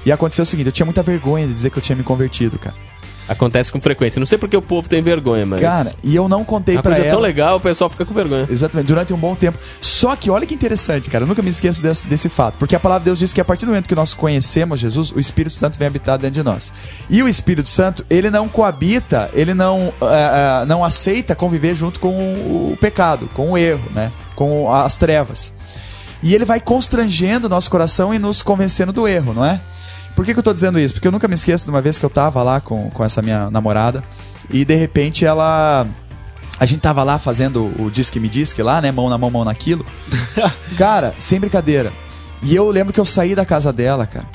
E 0.06 0.12
aconteceu 0.12 0.44
o 0.44 0.46
seguinte, 0.46 0.68
eu 0.68 0.74
tinha 0.74 0.86
muita 0.86 1.02
vergonha 1.02 1.48
de 1.48 1.54
dizer 1.54 1.70
que 1.70 1.78
eu 1.78 1.82
tinha 1.82 1.96
me 1.96 2.04
convertido, 2.04 2.60
cara. 2.60 2.76
Acontece 3.28 3.72
com 3.72 3.80
frequência. 3.80 4.20
Não 4.20 4.26
sei 4.26 4.38
porque 4.38 4.56
o 4.56 4.62
povo 4.62 4.88
tem 4.90 5.02
vergonha, 5.02 5.46
mas. 5.46 5.62
Cara, 5.62 5.94
e 6.04 6.16
eu 6.16 6.28
não 6.28 6.44
contei 6.44 6.78
a 6.78 6.82
pra 6.82 6.92
coisa 6.92 7.06
é 7.06 7.08
ela. 7.08 7.16
tão 7.16 7.22
legal, 7.22 7.58
o 7.58 7.62
pessoal 7.62 7.90
fica 7.90 8.06
com 8.06 8.14
vergonha. 8.14 8.48
Exatamente, 8.50 8.88
durante 8.88 9.14
um 9.14 9.18
bom 9.18 9.34
tempo. 9.36 9.58
Só 9.82 10.16
que 10.16 10.30
olha 10.30 10.46
que 10.46 10.54
interessante, 10.54 11.10
cara. 11.10 11.24
Eu 11.24 11.28
nunca 11.28 11.42
me 11.42 11.50
esqueço 11.50 11.82
desse, 11.82 12.08
desse 12.08 12.30
fato. 12.30 12.58
Porque 12.58 12.76
a 12.76 12.80
palavra 12.80 13.02
de 13.02 13.06
Deus 13.06 13.20
diz 13.20 13.32
que 13.32 13.40
a 13.40 13.46
partir 13.46 13.66
do 13.66 13.70
momento 13.70 13.88
que 13.88 13.96
nós 13.96 14.14
conhecemos 14.14 14.80
Jesus, 14.80 15.12
o 15.12 15.20
Espírito 15.20 15.56
Santo 15.56 15.80
vem 15.80 15.88
habitar 15.88 16.18
dentro 16.18 16.36
de 16.36 16.44
nós. 16.44 16.72
E 17.10 17.24
o 17.24 17.28
Espírito 17.28 17.70
Santo, 17.70 18.06
ele 18.10 18.30
não 18.30 18.50
coabita, 18.50 19.30
ele 19.34 19.54
não, 19.54 19.94
ah, 20.02 20.66
não 20.68 20.84
aceita 20.84 21.36
conviver 21.36 21.76
junto 21.76 22.00
com 22.00 22.10
o 22.10 22.78
pecado, 22.80 23.30
com 23.34 23.52
o 23.52 23.58
erro, 23.58 23.90
né? 23.94 24.12
Com 24.36 24.74
as 24.74 24.98
trevas. 24.98 25.54
E 26.22 26.34
ele 26.34 26.46
vai 26.46 26.62
constrangendo 26.62 27.48
o 27.48 27.50
nosso 27.50 27.70
coração 27.70 28.14
e 28.14 28.18
nos 28.18 28.42
convencendo 28.42 28.94
do 28.94 29.06
erro, 29.06 29.34
não 29.34 29.44
é? 29.44 29.60
Por 30.16 30.24
que, 30.26 30.34
que 30.34 30.40
eu 30.40 30.44
tô 30.44 30.54
dizendo 30.54 30.80
isso? 30.80 30.94
Porque 30.94 31.08
eu 31.08 31.12
nunca 31.12 31.28
me 31.28 31.34
esqueço 31.34 31.66
de 31.66 31.72
uma 31.72 31.82
vez 31.82 31.98
que 31.98 32.06
eu 32.06 32.10
tava 32.10 32.44
lá 32.44 32.62
com, 32.62 32.90
com 32.90 33.04
essa 33.04 33.22
minha 33.22 33.50
namorada 33.50 34.04
e 34.50 34.64
de 34.64 34.76
repente 34.76 35.26
ela. 35.26 35.88
A 36.60 36.66
gente 36.66 36.82
tava 36.82 37.04
lá 37.04 37.18
fazendo 37.18 37.74
o 37.82 37.90
Disque 37.90 38.20
Me 38.20 38.30
Disque 38.30 38.62
lá, 38.62 38.80
né? 38.80 38.92
Mão 38.92 39.10
na 39.10 39.18
mão, 39.18 39.32
mão 39.32 39.44
naquilo. 39.44 39.86
cara, 40.78 41.14
sem 41.18 41.40
brincadeira. 41.40 41.92
E 42.44 42.56
eu 42.56 42.70
lembro 42.70 42.94
que 42.94 43.00
eu 43.00 43.06
saí 43.06 43.34
da 43.34 43.46
casa 43.46 43.74
dela, 43.74 44.06
cara, 44.06 44.28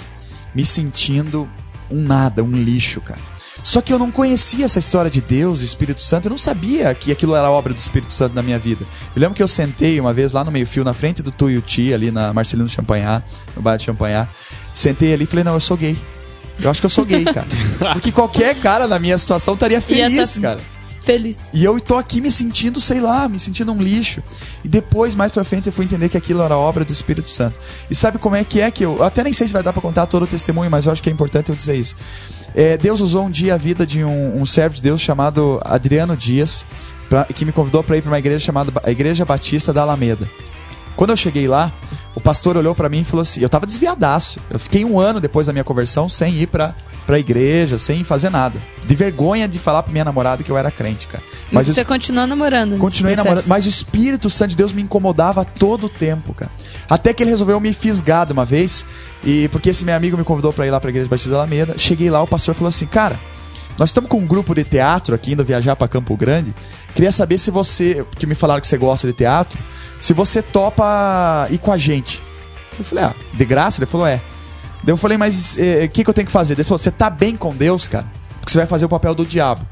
me 0.55 0.67
sentindo 0.67 1.49
um 1.91 2.03
nada, 2.03 2.43
um 2.43 2.51
lixo, 2.51 3.01
cara. 3.01 3.21
Só 3.63 3.83
que 3.83 3.93
eu 3.93 3.99
não 3.99 4.11
conhecia 4.11 4.65
essa 4.65 4.79
história 4.79 5.11
de 5.11 5.21
Deus, 5.21 5.61
Espírito 5.61 6.01
Santo, 6.01 6.27
eu 6.27 6.31
não 6.31 6.39
sabia 6.39 6.95
que 6.95 7.11
aquilo 7.13 7.35
era 7.35 7.51
obra 7.51 7.75
do 7.75 7.79
Espírito 7.79 8.13
Santo 8.13 8.35
na 8.35 8.43
minha 8.43 8.59
vida. 8.59 8.85
Eu 9.15 9.21
lembro 9.21 9.35
que 9.35 9.43
eu 9.43 9.49
sentei 9.49 9.99
uma 10.01 10.13
vez 10.13 10.33
lá 10.33 10.45
no 10.45 10.51
meio-fio, 10.51 10.85
na 10.85 10.95
frente 10.95 11.23
do 11.23 11.31
Tuiuti, 11.31 11.93
ali 11.93 12.11
na 12.11 12.33
Marcelino 12.33 12.69
Champagnat, 12.69 13.25
no 13.55 13.61
bairro 13.61 13.79
de 13.79 13.85
Champagnat. 13.85 14.29
Sentei 14.79 15.13
ali 15.13 15.25
e 15.25 15.27
falei, 15.27 15.45
não, 15.45 15.55
eu 15.55 15.61
sou 15.61 15.77
gay. 15.77 15.97
Eu 16.63 16.71
acho 16.71 16.81
que 16.81 16.87
eu 16.87 16.91
sou 16.91 17.05
gay, 17.05 17.25
cara. 17.25 17.47
Porque 17.95 18.13
qualquer 18.13 18.55
cara 18.57 18.87
na 18.87 18.99
minha 18.99 19.17
situação 19.19 19.55
estaria 19.55 19.81
feliz, 19.81 20.35
tá- 20.35 20.41
cara. 20.41 20.61
Feliz. 21.01 21.51
E 21.55 21.65
eu 21.65 21.81
tô 21.81 21.97
aqui 21.97 22.21
me 22.21 22.31
sentindo, 22.31 22.81
sei 22.81 23.01
lá, 23.01 23.29
me 23.29 23.39
sentindo 23.39 23.73
um 23.73 23.81
lixo. 23.81 24.23
E 24.65 24.69
depois, 24.69 25.15
mais 25.15 25.33
pra 25.33 25.43
frente, 25.45 25.67
eu 25.69 25.73
fui 25.73 25.85
entender 25.85 26.09
que 26.09 26.17
aquilo 26.17 26.43
era 26.43 26.57
obra 26.57 26.85
do 26.85 26.93
Espírito 26.93 27.31
Santo. 27.31 27.59
E 27.91 27.95
sabe 27.95 28.19
como 28.19 28.37
é 28.37 28.45
que 28.45 28.61
é 28.61 28.71
que 28.71 28.85
eu. 28.85 28.97
eu 28.99 29.05
até 29.05 29.25
nem 29.25 29.33
sei 29.33 29.47
se 29.47 29.53
vai 29.53 29.63
dar 29.63 29.73
pra 29.73 29.81
contar 29.83 30.07
todo 30.07 30.25
o 30.25 30.27
testemunho, 30.27 30.71
mas 30.71 30.87
eu 30.87 30.93
acho 30.93 31.03
que 31.03 31.09
é 31.09 31.13
importante 31.13 31.49
eu 31.49 31.55
dizer 31.57 31.77
isso. 31.77 31.97
É, 32.55 32.77
Deus 32.77 33.01
usou 33.01 33.25
um 33.25 33.31
dia 33.31 33.55
a 33.55 33.57
vida 33.57 33.87
de 33.87 34.05
um, 34.05 34.41
um 34.41 34.45
servo 34.47 34.77
de 34.77 34.83
Deus 34.83 35.01
chamado 35.01 35.61
Adriano 35.65 36.17
Dias, 36.17 36.67
pra- 37.09 37.25
que 37.25 37.45
me 37.45 37.53
convidou 37.53 37.83
para 37.83 37.97
ir 37.97 38.03
para 38.03 38.11
uma 38.11 38.19
igreja 38.19 38.45
chamada 38.45 38.71
Ba- 38.71 38.83
a 38.85 38.91
Igreja 38.91 39.25
Batista 39.25 39.73
da 39.73 39.83
Alameda. 39.83 40.29
Quando 40.99 41.11
eu 41.11 41.17
cheguei 41.17 41.47
lá, 41.47 41.73
o 42.13 42.21
pastor 42.21 42.57
olhou 42.57 42.75
pra 42.75 42.89
mim 42.89 43.03
e 43.03 43.05
falou 43.05 43.23
assim: 43.23 43.41
eu 43.41 43.49
tava 43.49 43.65
desviadaço. 43.65 44.41
Eu 44.51 44.59
fiquei 44.59 44.85
um 44.85 44.99
ano 44.99 45.21
depois 45.21 45.47
da 45.47 45.53
minha 45.53 45.63
conversão 45.63 46.09
sem 46.09 46.35
ir 46.35 46.49
pra, 46.49 46.75
pra 47.07 47.21
igreja, 47.21 47.79
sem 47.79 48.03
fazer 48.03 48.31
nada. 48.31 48.61
De 48.85 48.97
vergonha 48.97 49.47
de 49.47 49.61
falar 49.61 49.85
pra 49.85 49.93
minha 49.93 50.05
namorada 50.05 50.43
que 50.43 50.51
eu 50.51 50.59
era 50.59 50.73
crente, 50.73 51.07
cara. 51.07 51.23
Mas 51.53 51.69
você 51.69 51.83
eu 51.83 51.87
continuou 51.87 52.27
namorando. 52.27 52.77
continuei 52.79 53.15
namorando. 53.15 53.47
Mas 53.47 53.65
o 53.65 53.69
Espírito 53.69 54.29
Santo 54.29 54.51
de 54.51 54.57
Deus 54.57 54.73
me 54.73 54.83
incomodava 54.83 55.45
todo 55.45 55.87
o 55.87 55.89
tempo, 55.89 56.35
cara. 56.35 56.51
Até 56.91 57.15
que 57.15 57.23
ele 57.23 57.31
resolveu 57.31 57.61
me 57.61 57.73
fisgar 57.73 58.27
de 58.27 58.33
uma 58.33 58.45
vez. 58.45 58.85
E 59.23 59.47
porque 59.51 59.71
esse 59.71 59.85
meu 59.85 59.95
amigo 59.95 60.19
me 60.19 60.25
convidou 60.25 60.53
pra 60.53 60.67
ir 60.67 60.73
lá 60.73 60.81
pra 60.81 60.91
igreja 60.91 61.09
Batista 61.09 61.31
da 61.31 61.37
Alameda. 61.37 61.79
Cheguei 61.79 62.11
lá, 62.11 62.21
o 62.21 62.27
pastor 62.27 62.57
falou 62.57 62.71
assim: 62.71 62.87
cara. 62.87 63.21
Nós 63.79 63.91
estamos 63.91 64.11
com 64.11 64.19
um 64.19 64.27
grupo 64.27 64.57
de 64.57 64.65
teatro 64.65 65.15
aqui, 65.15 65.35
indo 65.35 65.45
viajar 65.45 65.77
pra 65.77 65.87
Campo 65.87 66.17
Grande. 66.17 66.53
Queria 66.99 67.13
saber 67.13 67.39
se 67.39 67.53
você, 67.53 68.05
que 68.17 68.27
me 68.27 68.35
falaram 68.35 68.61
que 68.61 68.67
você 68.67 68.77
gosta 68.77 69.07
de 69.07 69.13
teatro, 69.13 69.57
se 70.01 70.13
você 70.13 70.43
topa 70.43 71.47
ir 71.49 71.59
com 71.59 71.71
a 71.71 71.79
gente. 71.79 72.21
Eu 72.77 72.85
falei, 72.85 73.05
ah, 73.05 73.15
de 73.33 73.45
graça? 73.45 73.79
Ele 73.79 73.87
falou, 73.87 74.05
é. 74.05 74.21
Daí 74.83 74.93
eu 74.93 74.97
falei, 74.97 75.17
mas 75.17 75.57
o 75.57 75.89
que, 75.91 76.03
que 76.03 76.11
eu 76.11 76.13
tenho 76.13 76.27
que 76.27 76.33
fazer? 76.33 76.55
Ele 76.55 76.65
falou, 76.65 76.77
você 76.77 76.91
tá 76.91 77.09
bem 77.09 77.37
com 77.37 77.55
Deus, 77.55 77.87
cara? 77.87 78.05
Porque 78.41 78.51
você 78.51 78.59
vai 78.59 78.67
fazer 78.67 78.85
o 78.85 78.89
papel 78.89 79.15
do 79.15 79.25
diabo. 79.25 79.65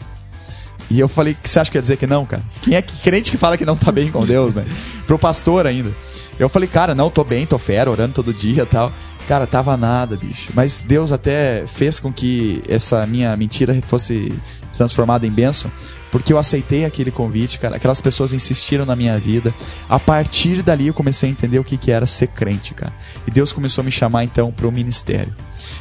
E 0.89 1.01
eu 1.01 1.09
falei, 1.09 1.37
você 1.43 1.59
acha 1.59 1.69
que 1.69 1.77
quer 1.77 1.83
dizer 1.83 1.97
que 1.97 2.07
não, 2.07 2.25
cara? 2.25 2.45
Quem 2.63 2.75
é 2.75 2.81
que, 2.81 2.97
crente 2.99 3.33
que 3.33 3.37
fala 3.37 3.59
que 3.59 3.67
não 3.67 3.77
tá 3.77 3.91
bem 3.91 4.09
com 4.09 4.25
Deus, 4.25 4.55
né? 4.55 4.65
Pro 5.05 5.19
pastor 5.19 5.67
ainda. 5.67 5.93
Eu 6.39 6.49
falei, 6.49 6.69
cara, 6.69 6.95
não, 6.95 7.11
tô 7.11 7.25
bem, 7.25 7.45
tô 7.45 7.59
fera, 7.59 7.91
orando 7.91 8.15
todo 8.15 8.33
dia 8.33 8.63
e 8.63 8.67
tal. 8.67 8.93
Cara, 9.27 9.49
tava 9.49 9.77
nada, 9.77 10.17
bicho. 10.17 10.53
Mas 10.55 10.81
Deus 10.81 11.11
até 11.11 11.65
fez 11.67 11.99
com 11.99 12.13
que 12.13 12.63
essa 12.69 13.05
minha 13.05 13.35
mentira 13.37 13.77
fosse 13.85 14.33
transformada 14.77 15.27
em 15.27 15.31
bênção, 15.31 15.71
porque 16.11 16.33
eu 16.33 16.39
aceitei 16.39 16.85
aquele 16.85 17.11
convite, 17.11 17.59
cara. 17.59 17.77
Aquelas 17.77 18.01
pessoas 18.01 18.33
insistiram 18.33 18.87
na 18.87 18.97
minha 18.97 19.19
vida. 19.19 19.55
A 19.89 19.99
partir 19.99 20.63
dali 20.63 20.87
eu 20.87 20.95
comecei 20.95 21.29
a 21.29 21.33
entender 21.33 21.59
o 21.59 21.65
que, 21.65 21.77
que 21.77 21.91
era 21.91 22.07
ser 22.07 22.29
crente, 22.29 22.75
cara. 22.75 22.93
E 23.27 23.31
Deus 23.31 23.53
começou 23.53 23.83
a 23.83 23.85
me 23.85 23.91
chamar 23.91 24.25
então 24.25 24.51
pro 24.53 24.71
ministério. 24.73 25.35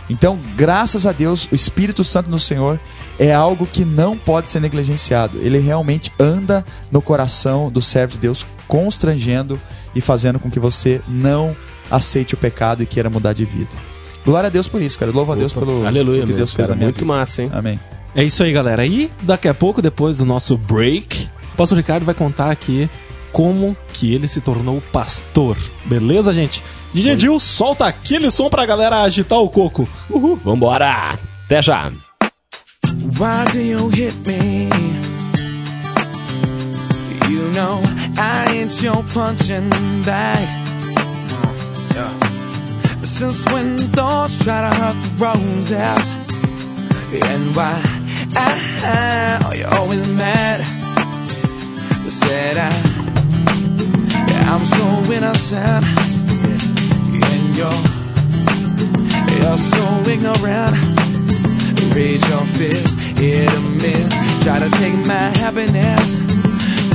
Então, 0.10 0.40
graças 0.56 1.06
a 1.06 1.12
Deus, 1.12 1.48
o 1.52 1.56
Espírito 1.56 2.04
Santo 2.04 2.30
no 2.30 2.40
Senhor 2.40 2.80
é 3.20 3.34
algo 3.34 3.66
que 3.66 3.86
não 3.86 4.18
pode 4.18 4.50
ser 4.50 4.60
negligenciado. 4.60 5.38
Ele 5.40 5.60
realmente 5.60 6.12
anda 6.20 6.66
no 6.92 7.02
coração 7.02 7.72
do 7.72 7.82
servo 7.82 8.14
de 8.14 8.20
Deus, 8.20 8.46
constrangendo 8.68 9.60
e 9.94 10.02
fazendo 10.02 10.40
com 10.40 10.50
que 10.50 10.60
você 10.60 11.02
não 11.08 11.56
aceite 11.90 12.34
o 12.34 12.38
pecado 12.38 12.84
e 12.84 12.86
queira 12.86 13.10
mudar 13.10 13.34
de 13.34 13.46
vida. 13.46 13.76
Glória 14.26 14.48
a 14.48 14.50
Deus 14.50 14.68
por 14.68 14.82
isso, 14.82 14.98
cara. 14.98 15.12
Louvo 15.12 15.34
a 15.34 15.36
Deus 15.36 15.54
pelo 15.54 15.86
Aleluia, 15.86 16.22
que 16.22 16.26
mesmo, 16.26 16.38
Deus 16.38 16.54
fez 16.54 16.68
cara. 16.68 16.76
na 16.76 16.76
minha 16.78 16.88
Muito 16.88 17.02
vida. 17.02 17.08
massa, 17.08 17.44
hein? 17.44 17.52
Amém. 17.54 17.80
É 18.16 18.24
isso 18.24 18.42
aí, 18.44 18.52
galera. 18.54 18.86
E 18.86 19.12
daqui 19.22 19.48
a 19.48 19.54
pouco, 19.54 19.82
depois 19.82 20.18
do 20.18 20.26
nosso 20.26 20.58
break, 20.58 21.30
O 21.54 21.58
pastor 21.58 21.78
Ricardo 21.78 22.06
vai 22.06 22.14
contar 22.14 22.52
aqui 22.52 22.90
como 23.32 23.78
que 23.94 24.14
ele 24.14 24.28
se 24.28 24.42
tornou 24.42 24.82
pastor. 24.92 25.58
Beleza, 25.86 26.34
gente? 26.34 26.62
DJ 26.94 27.16
Dil, 27.16 27.40
solta 27.40 27.86
aquele 27.86 28.30
som 28.30 28.50
pra 28.50 28.66
galera 28.66 29.04
agitar 29.04 29.40
o 29.40 29.50
coco. 29.50 29.88
Uhul, 30.10 30.36
vambora! 30.36 31.18
Até 31.46 31.62
já! 31.62 31.94
Why 32.92 33.52
do 33.54 33.60
you 33.60 33.88
hit 33.88 34.14
me? 34.26 34.68
You 37.30 37.44
know 37.54 37.82
I 38.18 38.58
ain't 38.58 38.86
your 38.86 39.02
punching 39.14 39.70
bag. 40.06 40.46
Since 43.02 43.46
when 43.50 43.78
thoughts 43.94 44.38
try 44.40 44.60
to 44.60 44.76
hurt 44.76 44.96
the 45.04 45.26
roses? 45.26 46.10
And 47.14 47.56
why 47.56 47.82
I, 48.36 49.40
are 49.46 49.56
you 49.56 49.66
always 49.66 50.08
mad? 50.10 50.62
Said 52.10 52.58
I, 52.58 52.72
I'm 54.52 54.66
so 54.66 54.86
innocent, 55.12 55.86
and 57.32 57.56
you're 57.56 57.84
you're 59.38 59.58
so 59.58 59.84
ignorant. 60.10 60.76
Raise 61.96 62.28
your 62.30 62.46
fist, 62.58 62.98
hit 63.18 63.52
a 63.52 63.60
miss. 63.62 64.44
Try 64.44 64.60
to 64.60 64.70
take 64.78 64.96
my 65.06 65.30
happiness. 65.42 66.20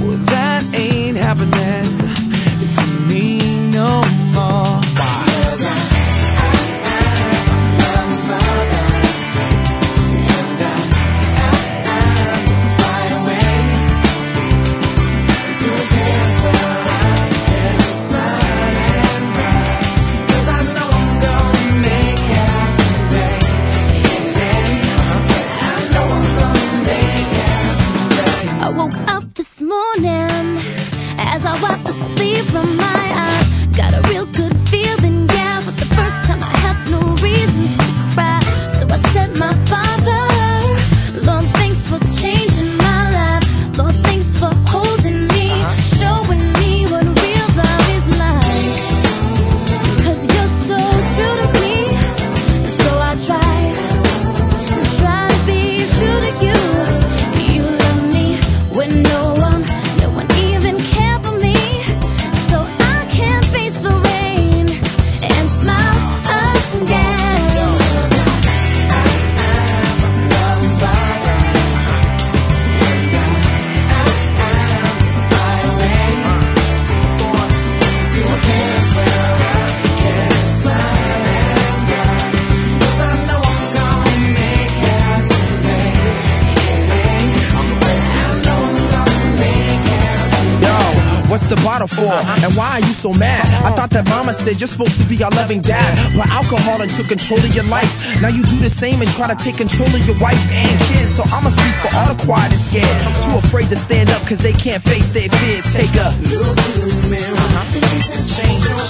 Well, 0.00 0.18
that 0.34 0.62
ain't 0.76 1.16
happening 1.16 1.98
to 2.76 2.84
me 3.08 3.70
no 3.70 4.04
more. 4.34 4.89
For? 92.10 92.46
And 92.46 92.52
why 92.56 92.80
are 92.80 92.84
you 92.84 92.94
so 92.94 93.12
mad? 93.12 93.46
I 93.62 93.70
thought 93.72 93.90
that 93.90 94.08
mama 94.08 94.32
said 94.34 94.60
you're 94.60 94.70
supposed 94.70 94.98
to 95.00 95.06
be 95.06 95.22
our 95.22 95.30
loving 95.30 95.62
dad. 95.62 95.90
But 96.16 96.26
alcohol 96.28 96.78
done 96.78 96.88
took 96.88 97.08
control 97.08 97.38
of 97.38 97.52
your 97.54 97.66
life. 97.70 97.90
Now 98.20 98.28
you 98.28 98.42
do 98.44 98.58
the 98.58 98.70
same 98.70 99.00
and 99.00 99.10
try 99.10 99.28
to 99.30 99.38
take 99.38 99.56
control 99.56 99.88
of 99.88 100.02
your 100.06 100.18
wife 100.18 100.40
and 100.50 100.74
kids. 100.90 101.14
So 101.14 101.22
I'ma 101.30 101.50
speak 101.50 101.76
for 101.78 101.90
all 101.94 102.08
the 102.10 102.18
quiet 102.24 102.50
and 102.50 102.62
scared. 102.62 102.96
Too 103.24 103.38
afraid 103.38 103.68
to 103.70 103.76
stand 103.76 104.10
up 104.10 104.22
cause 104.26 104.42
they 104.42 104.52
can't 104.52 104.82
face 104.82 105.12
their 105.14 105.28
fears. 105.28 105.66
Take 105.72 105.94
a 105.94 106.10
look 106.34 106.58
in 106.82 106.88
the 106.90 107.08
mirror. 107.10 107.38
and 107.38 108.26
Change 108.26 108.64
your. 108.66 108.80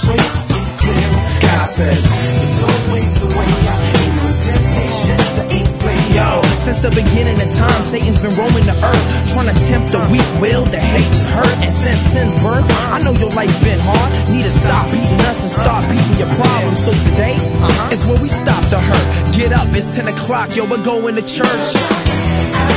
God 0.81 1.67
says, 1.69 2.01
there's 2.01 2.61
always 2.65 3.21
a 3.21 3.27
way 3.37 3.51
out. 3.69 3.81
Ain't 4.01 4.15
no 4.17 4.27
temptation 4.49 5.17
that 5.37 5.53
ain't 5.53 5.69
way 5.85 5.99
Yo, 6.17 6.40
since 6.61 6.79
the 6.79 6.93
beginning 6.93 7.41
of 7.41 7.49
time, 7.49 7.81
Satan's 7.81 8.21
been 8.21 8.33
roaming 8.37 8.61
the 8.69 8.77
earth, 8.77 9.05
trying 9.33 9.49
to 9.49 9.57
tempt 9.65 9.89
the 9.89 10.01
weak 10.13 10.29
will, 10.37 10.61
the 10.69 10.77
hate 10.77 11.09
and 11.09 11.27
hurt. 11.33 11.57
And 11.57 11.73
since 11.73 12.13
sin's 12.13 12.35
birth, 12.37 12.65
I 12.93 13.01
know 13.01 13.17
your 13.17 13.33
life's 13.33 13.57
been 13.65 13.81
hard. 13.81 14.29
Need 14.29 14.45
to 14.45 14.53
stop 14.53 14.85
beating 14.93 15.21
us 15.25 15.41
and 15.41 15.51
start 15.57 15.81
beating 15.89 16.17
your 16.21 16.29
problems. 16.37 16.85
So 16.85 16.93
today 17.09 17.33
uh-huh, 17.35 17.93
is 17.93 18.05
where 18.05 18.21
we 18.21 18.29
stop 18.29 18.61
the 18.69 18.77
hurt. 18.77 19.07
Get 19.33 19.51
up, 19.51 19.73
it's 19.73 19.95
10 19.95 20.07
o'clock, 20.07 20.55
yo, 20.55 20.69
we're 20.69 20.85
going 20.85 21.15
to 21.15 21.25
church. 21.25 22.70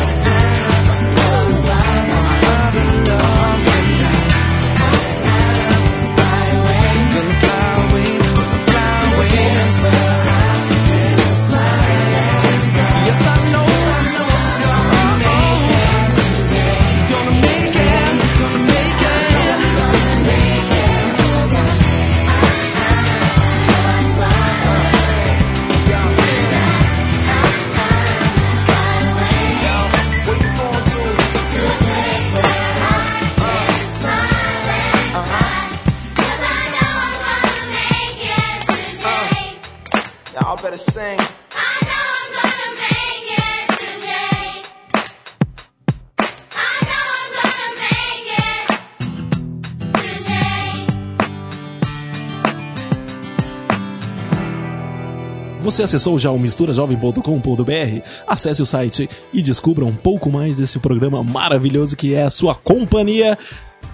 Você 55.65 55.83
acessou 55.83 56.19
já 56.19 56.31
o 56.31 56.39
misturajovem.com.br? 56.39 58.07
Acesse 58.27 58.61
o 58.61 58.67
site 58.67 59.09
e 59.33 59.41
descubra 59.41 59.87
um 59.87 59.95
pouco 59.95 60.31
mais 60.31 60.59
desse 60.59 60.79
programa 60.79 61.25
maravilhoso 61.25 61.97
que 61.97 62.13
é 62.15 62.25
a 62.25 62.31
sua 62.31 62.55
companhia 62.55 63.39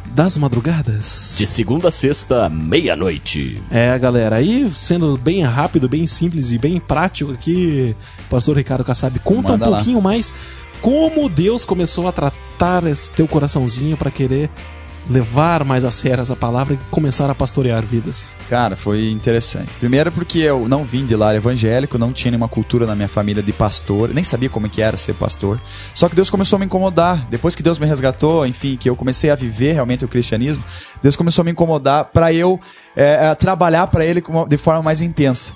das 0.06 0.36
madrugadas. 0.36 1.36
De 1.38 1.46
segunda 1.46 1.86
a 1.86 1.90
sexta, 1.92 2.48
meia-noite. 2.48 3.62
É, 3.70 3.96
galera, 4.00 4.34
aí 4.34 4.68
sendo 4.68 5.16
bem 5.16 5.44
rápido, 5.44 5.88
bem 5.88 6.06
simples 6.06 6.50
e 6.50 6.58
bem 6.58 6.80
prático 6.80 7.30
aqui, 7.30 7.94
pastor 8.28 8.56
Ricardo 8.56 8.82
Kassab, 8.82 9.20
conta 9.20 9.52
Manda 9.52 9.68
um 9.68 9.70
lá. 9.70 9.76
pouquinho 9.76 10.02
mais 10.02 10.34
como 10.82 11.28
Deus 11.28 11.64
começou 11.64 12.08
a 12.08 12.12
tratar 12.12 12.84
esse 12.88 13.12
teu 13.12 13.28
coraçãozinho 13.28 13.96
para 13.96 14.10
querer 14.10 14.50
levar 15.08 15.64
mais 15.64 15.84
a 15.84 15.90
sério 15.90 16.22
essa 16.22 16.36
palavra 16.36 16.74
e 16.74 16.78
começar 16.90 17.28
a 17.30 17.34
pastorear 17.34 17.84
vidas. 17.84 18.26
Cara, 18.48 18.76
foi 18.76 19.10
interessante. 19.10 19.76
Primeiro 19.78 20.12
porque 20.12 20.38
eu 20.38 20.68
não 20.68 20.84
vim 20.84 21.06
de 21.06 21.16
lar 21.16 21.34
evangélico, 21.34 21.98
não 21.98 22.12
tinha 22.12 22.30
nenhuma 22.30 22.48
cultura 22.48 22.86
na 22.86 22.94
minha 22.94 23.08
família 23.08 23.42
de 23.42 23.52
pastor, 23.52 24.12
nem 24.12 24.22
sabia 24.24 24.50
como 24.50 24.68
que 24.68 24.82
era 24.82 24.96
ser 24.96 25.14
pastor. 25.14 25.60
Só 25.94 26.08
que 26.08 26.16
Deus 26.16 26.30
começou 26.30 26.56
a 26.56 26.60
me 26.60 26.66
incomodar. 26.66 27.26
Depois 27.28 27.54
que 27.54 27.62
Deus 27.62 27.78
me 27.78 27.86
resgatou, 27.86 28.46
enfim, 28.46 28.76
que 28.76 28.88
eu 28.88 28.96
comecei 28.96 29.30
a 29.30 29.34
viver 29.34 29.72
realmente 29.72 30.04
o 30.04 30.08
cristianismo, 30.08 30.62
Deus 31.02 31.16
começou 31.16 31.42
a 31.42 31.44
me 31.44 31.50
incomodar 31.50 32.06
para 32.06 32.32
eu 32.32 32.60
é, 32.96 33.30
é, 33.30 33.34
trabalhar 33.34 33.86
para 33.86 34.04
Ele 34.04 34.22
de 34.48 34.56
forma 34.56 34.82
mais 34.82 35.00
intensa. 35.00 35.54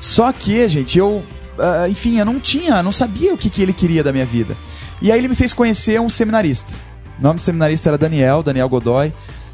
Só 0.00 0.32
que, 0.32 0.68
gente, 0.68 0.98
eu, 0.98 1.24
ah, 1.58 1.88
enfim, 1.88 2.18
eu 2.18 2.24
não 2.24 2.38
tinha, 2.38 2.82
não 2.82 2.92
sabia 2.92 3.32
o 3.32 3.38
que, 3.38 3.50
que 3.50 3.62
Ele 3.62 3.72
queria 3.72 4.04
da 4.04 4.12
minha 4.12 4.26
vida. 4.26 4.56
E 5.00 5.10
aí 5.10 5.18
Ele 5.18 5.28
me 5.28 5.34
fez 5.34 5.52
conhecer 5.52 6.00
um 6.00 6.08
seminarista. 6.08 6.74
O 7.18 7.22
nome 7.22 7.36
do 7.36 7.42
seminarista 7.42 7.90
era 7.90 7.98
Daniel, 7.98 8.42
Daniel 8.42 8.68
Godoy. 8.68 9.12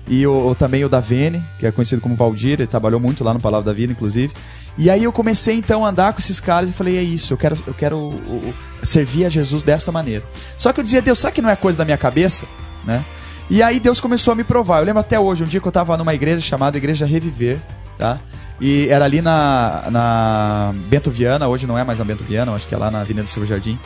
E 0.08 0.26
o, 0.26 0.54
também 0.56 0.84
o 0.84 0.88
Davene, 0.88 1.44
que 1.60 1.66
é 1.66 1.70
conhecido 1.70 2.02
como 2.02 2.16
Valdir, 2.16 2.54
ele 2.54 2.66
trabalhou 2.66 2.98
muito 2.98 3.22
lá 3.22 3.32
no 3.32 3.38
Palavra 3.38 3.66
da 3.66 3.72
Vida, 3.72 3.92
inclusive. 3.92 4.34
E 4.76 4.90
aí 4.90 5.04
eu 5.04 5.12
comecei 5.12 5.56
então 5.56 5.84
a 5.84 5.90
andar 5.90 6.12
com 6.12 6.18
esses 6.18 6.40
caras 6.40 6.70
e 6.70 6.72
falei, 6.72 6.98
é 6.98 7.02
isso, 7.02 7.32
eu 7.32 7.36
quero, 7.36 7.56
eu 7.66 7.74
quero 7.74 8.12
servir 8.82 9.26
a 9.26 9.28
Jesus 9.28 9.62
dessa 9.62 9.92
maneira. 9.92 10.24
Só 10.58 10.72
que 10.72 10.80
eu 10.80 10.84
dizia, 10.84 11.00
Deus, 11.00 11.20
será 11.20 11.30
que 11.30 11.40
não 11.40 11.48
é 11.48 11.54
coisa 11.54 11.78
da 11.78 11.84
minha 11.84 11.96
cabeça? 11.96 12.46
né? 12.84 13.04
E 13.50 13.62
aí 13.62 13.78
Deus 13.78 14.00
começou 14.00 14.32
a 14.32 14.34
me 14.34 14.44
provar. 14.44 14.78
Eu 14.78 14.84
lembro 14.84 15.00
até 15.00 15.18
hoje, 15.18 15.44
um 15.44 15.46
dia 15.46 15.60
que 15.60 15.66
eu 15.66 15.72
tava 15.72 15.96
numa 15.96 16.14
igreja 16.14 16.40
chamada 16.40 16.76
Igreja 16.76 17.04
Reviver, 17.04 17.58
tá? 17.98 18.20
E 18.60 18.86
era 18.88 19.04
ali 19.04 19.20
na, 19.20 19.88
na 19.90 20.74
Bento 20.88 21.10
Viana, 21.10 21.48
hoje 21.48 21.66
não 21.66 21.76
é 21.76 21.82
mais 21.82 21.98
na 21.98 22.04
Bento 22.04 22.24
Viana, 22.24 22.52
acho 22.52 22.68
que 22.68 22.74
é 22.74 22.78
lá 22.78 22.90
na 22.90 23.00
Avenida 23.00 23.24
do 23.24 23.28
Silva 23.28 23.46
Jardim. 23.46 23.78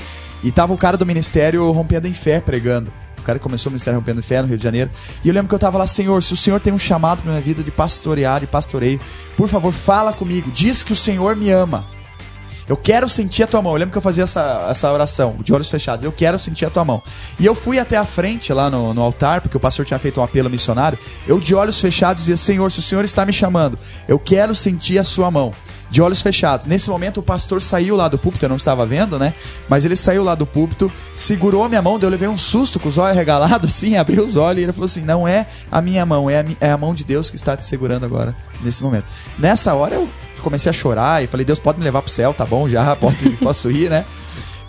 E 0.44 0.52
tava 0.52 0.72
o 0.72 0.78
cara 0.78 0.96
do 0.96 1.06
ministério 1.06 1.70
rompendo 1.72 2.06
em 2.06 2.12
fé 2.12 2.40
pregando. 2.40 2.92
Cara 3.26 3.40
que 3.40 3.42
começou 3.42 3.70
o 3.70 3.72
ministério 3.72 3.98
rompendo 3.98 4.22
fé 4.22 4.40
no 4.40 4.46
Rio 4.46 4.56
de 4.56 4.62
Janeiro. 4.62 4.88
E 5.24 5.28
eu 5.28 5.34
lembro 5.34 5.48
que 5.48 5.54
eu 5.56 5.58
tava 5.58 5.76
lá, 5.76 5.86
Senhor, 5.86 6.22
se 6.22 6.32
o 6.32 6.36
Senhor 6.36 6.60
tem 6.60 6.72
um 6.72 6.78
chamado 6.78 7.24
pra 7.24 7.32
minha 7.32 7.42
vida 7.42 7.60
de 7.60 7.72
pastorear, 7.72 8.38
de 8.38 8.46
pastoreio, 8.46 9.00
por 9.36 9.48
favor, 9.48 9.72
fala 9.72 10.12
comigo. 10.12 10.48
Diz 10.52 10.84
que 10.84 10.92
o 10.92 10.96
Senhor 10.96 11.34
me 11.34 11.50
ama. 11.50 11.84
Eu 12.68 12.76
quero 12.76 13.08
sentir 13.08 13.42
a 13.42 13.46
tua 13.46 13.60
mão. 13.60 13.72
Eu 13.72 13.78
lembro 13.78 13.92
que 13.92 13.98
eu 13.98 14.02
fazia 14.02 14.24
essa, 14.24 14.66
essa 14.70 14.92
oração, 14.92 15.36
de 15.40 15.52
olhos 15.52 15.68
fechados. 15.68 16.04
Eu 16.04 16.12
quero 16.12 16.38
sentir 16.38 16.64
a 16.66 16.70
tua 16.70 16.84
mão. 16.84 17.02
E 17.38 17.44
eu 17.44 17.54
fui 17.54 17.78
até 17.78 17.96
a 17.96 18.04
frente 18.04 18.52
lá 18.52 18.70
no, 18.70 18.94
no 18.94 19.02
altar, 19.02 19.40
porque 19.40 19.56
o 19.56 19.60
pastor 19.60 19.84
tinha 19.84 19.98
feito 19.98 20.20
um 20.20 20.24
apelo 20.24 20.48
missionário. 20.48 20.98
Eu, 21.26 21.38
de 21.38 21.54
olhos 21.54 21.80
fechados, 21.80 22.22
dizia: 22.22 22.36
Senhor, 22.36 22.70
se 22.70 22.78
o 22.78 22.82
Senhor 22.82 23.04
está 23.04 23.26
me 23.26 23.32
chamando, 23.32 23.78
eu 24.06 24.18
quero 24.18 24.54
sentir 24.54 24.98
a 24.98 25.04
sua 25.04 25.30
mão. 25.30 25.52
De 25.90 26.02
olhos 26.02 26.20
fechados. 26.20 26.66
Nesse 26.66 26.90
momento, 26.90 27.20
o 27.20 27.22
pastor 27.22 27.62
saiu 27.62 27.96
lá 27.96 28.08
do 28.08 28.18
púlpito, 28.18 28.44
eu 28.44 28.48
não 28.48 28.56
estava 28.56 28.84
vendo, 28.84 29.18
né? 29.18 29.34
Mas 29.68 29.84
ele 29.84 29.96
saiu 29.96 30.24
lá 30.24 30.34
do 30.34 30.46
púlpito, 30.46 30.92
segurou 31.14 31.68
minha 31.68 31.80
mão, 31.80 31.98
eu 32.00 32.08
levei 32.08 32.28
um 32.28 32.38
susto 32.38 32.80
com 32.80 32.88
os 32.88 32.98
olhos 32.98 33.16
regalados, 33.16 33.68
assim, 33.74 33.96
abriu 33.96 34.24
os 34.24 34.36
olhos 34.36 34.60
e 34.60 34.62
ele 34.64 34.72
falou 34.72 34.86
assim: 34.86 35.02
Não 35.02 35.26
é 35.26 35.46
a 35.70 35.80
minha 35.80 36.04
mão, 36.04 36.28
é 36.28 36.40
a, 36.40 36.44
é 36.60 36.70
a 36.70 36.76
mão 36.76 36.92
de 36.92 37.04
Deus 37.04 37.30
que 37.30 37.36
está 37.36 37.56
te 37.56 37.64
segurando 37.64 38.04
agora, 38.04 38.36
nesse 38.62 38.82
momento. 38.82 39.06
Nessa 39.38 39.74
hora 39.74 39.94
eu 39.94 40.08
comecei 40.42 40.70
a 40.70 40.72
chorar 40.72 41.22
e 41.22 41.26
falei: 41.26 41.46
Deus, 41.46 41.58
pode 41.58 41.78
me 41.78 41.84
levar 41.84 42.02
pro 42.02 42.10
céu, 42.10 42.34
tá 42.34 42.44
bom 42.44 42.68
já, 42.68 42.94
pode, 42.96 43.30
posso 43.36 43.70
ir, 43.70 43.88
né? 43.88 44.04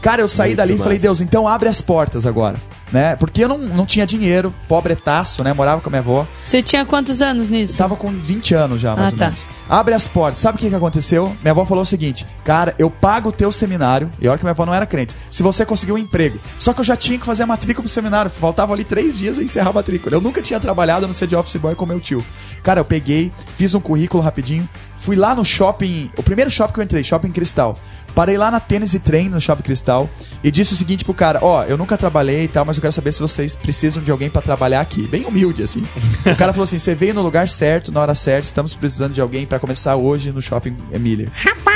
Cara, 0.01 0.21
eu 0.21 0.27
saí 0.27 0.49
Muito 0.49 0.57
dali 0.57 0.73
e 0.75 0.77
falei. 0.77 0.99
Deus, 0.99 1.21
então 1.21 1.47
abre 1.47 1.67
as 1.67 1.81
portas 1.81 2.25
agora, 2.25 2.57
né? 2.91 3.15
Porque 3.15 3.43
eu 3.43 3.49
não, 3.49 3.57
não 3.57 3.85
tinha 3.85 4.05
dinheiro, 4.05 4.53
pobretaço, 4.67 5.43
né? 5.43 5.53
Morava 5.53 5.81
com 5.81 5.89
a 5.89 5.91
minha 5.91 6.01
avó. 6.01 6.27
Você 6.43 6.61
tinha 6.61 6.85
quantos 6.85 7.21
anos 7.21 7.49
nisso? 7.49 7.77
Tava 7.77 7.95
com 7.95 8.11
20 8.11 8.53
anos 8.53 8.79
já, 8.81 8.95
mais 8.95 9.07
Ah, 9.09 9.11
ou 9.11 9.17
tá. 9.17 9.25
menos. 9.25 9.47
Abre 9.69 9.93
as 9.93 10.07
portas. 10.07 10.39
Sabe 10.39 10.57
o 10.57 10.59
que, 10.59 10.69
que 10.69 10.75
aconteceu? 10.75 11.35
Minha 11.41 11.51
avó 11.51 11.65
falou 11.65 11.83
o 11.83 11.85
seguinte: 11.85 12.25
Cara, 12.45 12.73
eu 12.79 12.89
pago 12.89 13.29
o 13.29 13.31
teu 13.31 13.51
seminário. 13.51 14.09
E 14.21 14.27
olha 14.27 14.37
que 14.37 14.43
minha 14.43 14.51
avó 14.51 14.65
não 14.65 14.73
era 14.73 14.85
crente. 14.85 15.15
Se 15.29 15.43
você 15.43 15.65
conseguir 15.65 15.91
um 15.91 15.97
emprego. 15.97 16.39
Só 16.57 16.73
que 16.73 16.79
eu 16.79 16.85
já 16.85 16.95
tinha 16.95 17.19
que 17.19 17.25
fazer 17.25 17.43
a 17.43 17.47
matrícula 17.47 17.83
pro 17.83 17.91
seminário. 17.91 18.31
Faltava 18.31 18.73
ali 18.73 18.83
três 18.83 19.17
dias 19.17 19.37
a 19.39 19.43
encerrar 19.43 19.69
a 19.69 19.73
matrícula. 19.73 20.15
Eu 20.15 20.21
nunca 20.21 20.41
tinha 20.41 20.59
trabalhado 20.59 21.07
no 21.07 21.13
ser 21.13 21.27
de 21.27 21.35
office 21.35 21.55
boy 21.57 21.75
com 21.75 21.85
meu 21.85 21.99
tio. 21.99 22.23
Cara, 22.63 22.79
eu 22.79 22.85
peguei, 22.85 23.31
fiz 23.55 23.75
um 23.75 23.79
currículo 23.79 24.23
rapidinho. 24.23 24.67
Fui 24.95 25.15
lá 25.15 25.35
no 25.35 25.43
shopping. 25.45 26.09
O 26.17 26.23
primeiro 26.23 26.49
shopping 26.49 26.73
que 26.73 26.79
eu 26.79 26.83
entrei, 26.83 27.03
Shopping 27.03 27.31
Cristal. 27.31 27.77
Parei 28.17 28.35
lá 28.35 28.49
na 28.49 28.59
Tênis 28.59 28.95
e 28.95 28.99
Trem, 28.99 29.29
no 29.29 29.39
Shopping 29.39 29.61
Cristal, 29.61 30.09
e 30.43 30.49
disse 30.49 30.73
o 30.73 30.75
seguinte 30.75 31.05
pro 31.05 31.13
cara: 31.13 31.37
Ó, 31.39 31.63
eu 31.65 31.77
nunca 31.77 31.95
trabalhei 31.95 32.45
e 32.45 32.47
tal, 32.47 32.65
mas 32.65 32.75
eu 32.75 32.81
quero 32.81 32.91
saber 32.91 33.11
se 33.11 33.19
vocês 33.19 33.53
precisam 33.53 34.01
de 34.01 34.09
alguém 34.09 34.27
pra 34.27 34.41
trabalhar 34.41 34.81
aqui. 34.81 35.07
Bem 35.07 35.23
humilde, 35.23 35.61
assim. 35.61 35.85
o 36.25 36.35
cara 36.35 36.51
falou 36.51 36.63
assim: 36.63 36.79
você 36.79 36.95
veio 36.95 37.13
no 37.13 37.21
lugar 37.21 37.47
certo, 37.47 37.91
na 37.91 38.01
hora 38.01 38.15
certa, 38.15 38.47
estamos 38.47 38.73
precisando 38.73 39.13
de 39.13 39.21
alguém 39.21 39.45
pra 39.45 39.59
começar 39.59 39.95
hoje 39.97 40.31
no 40.31 40.41
Shopping 40.41 40.75
Emília. 40.91 41.27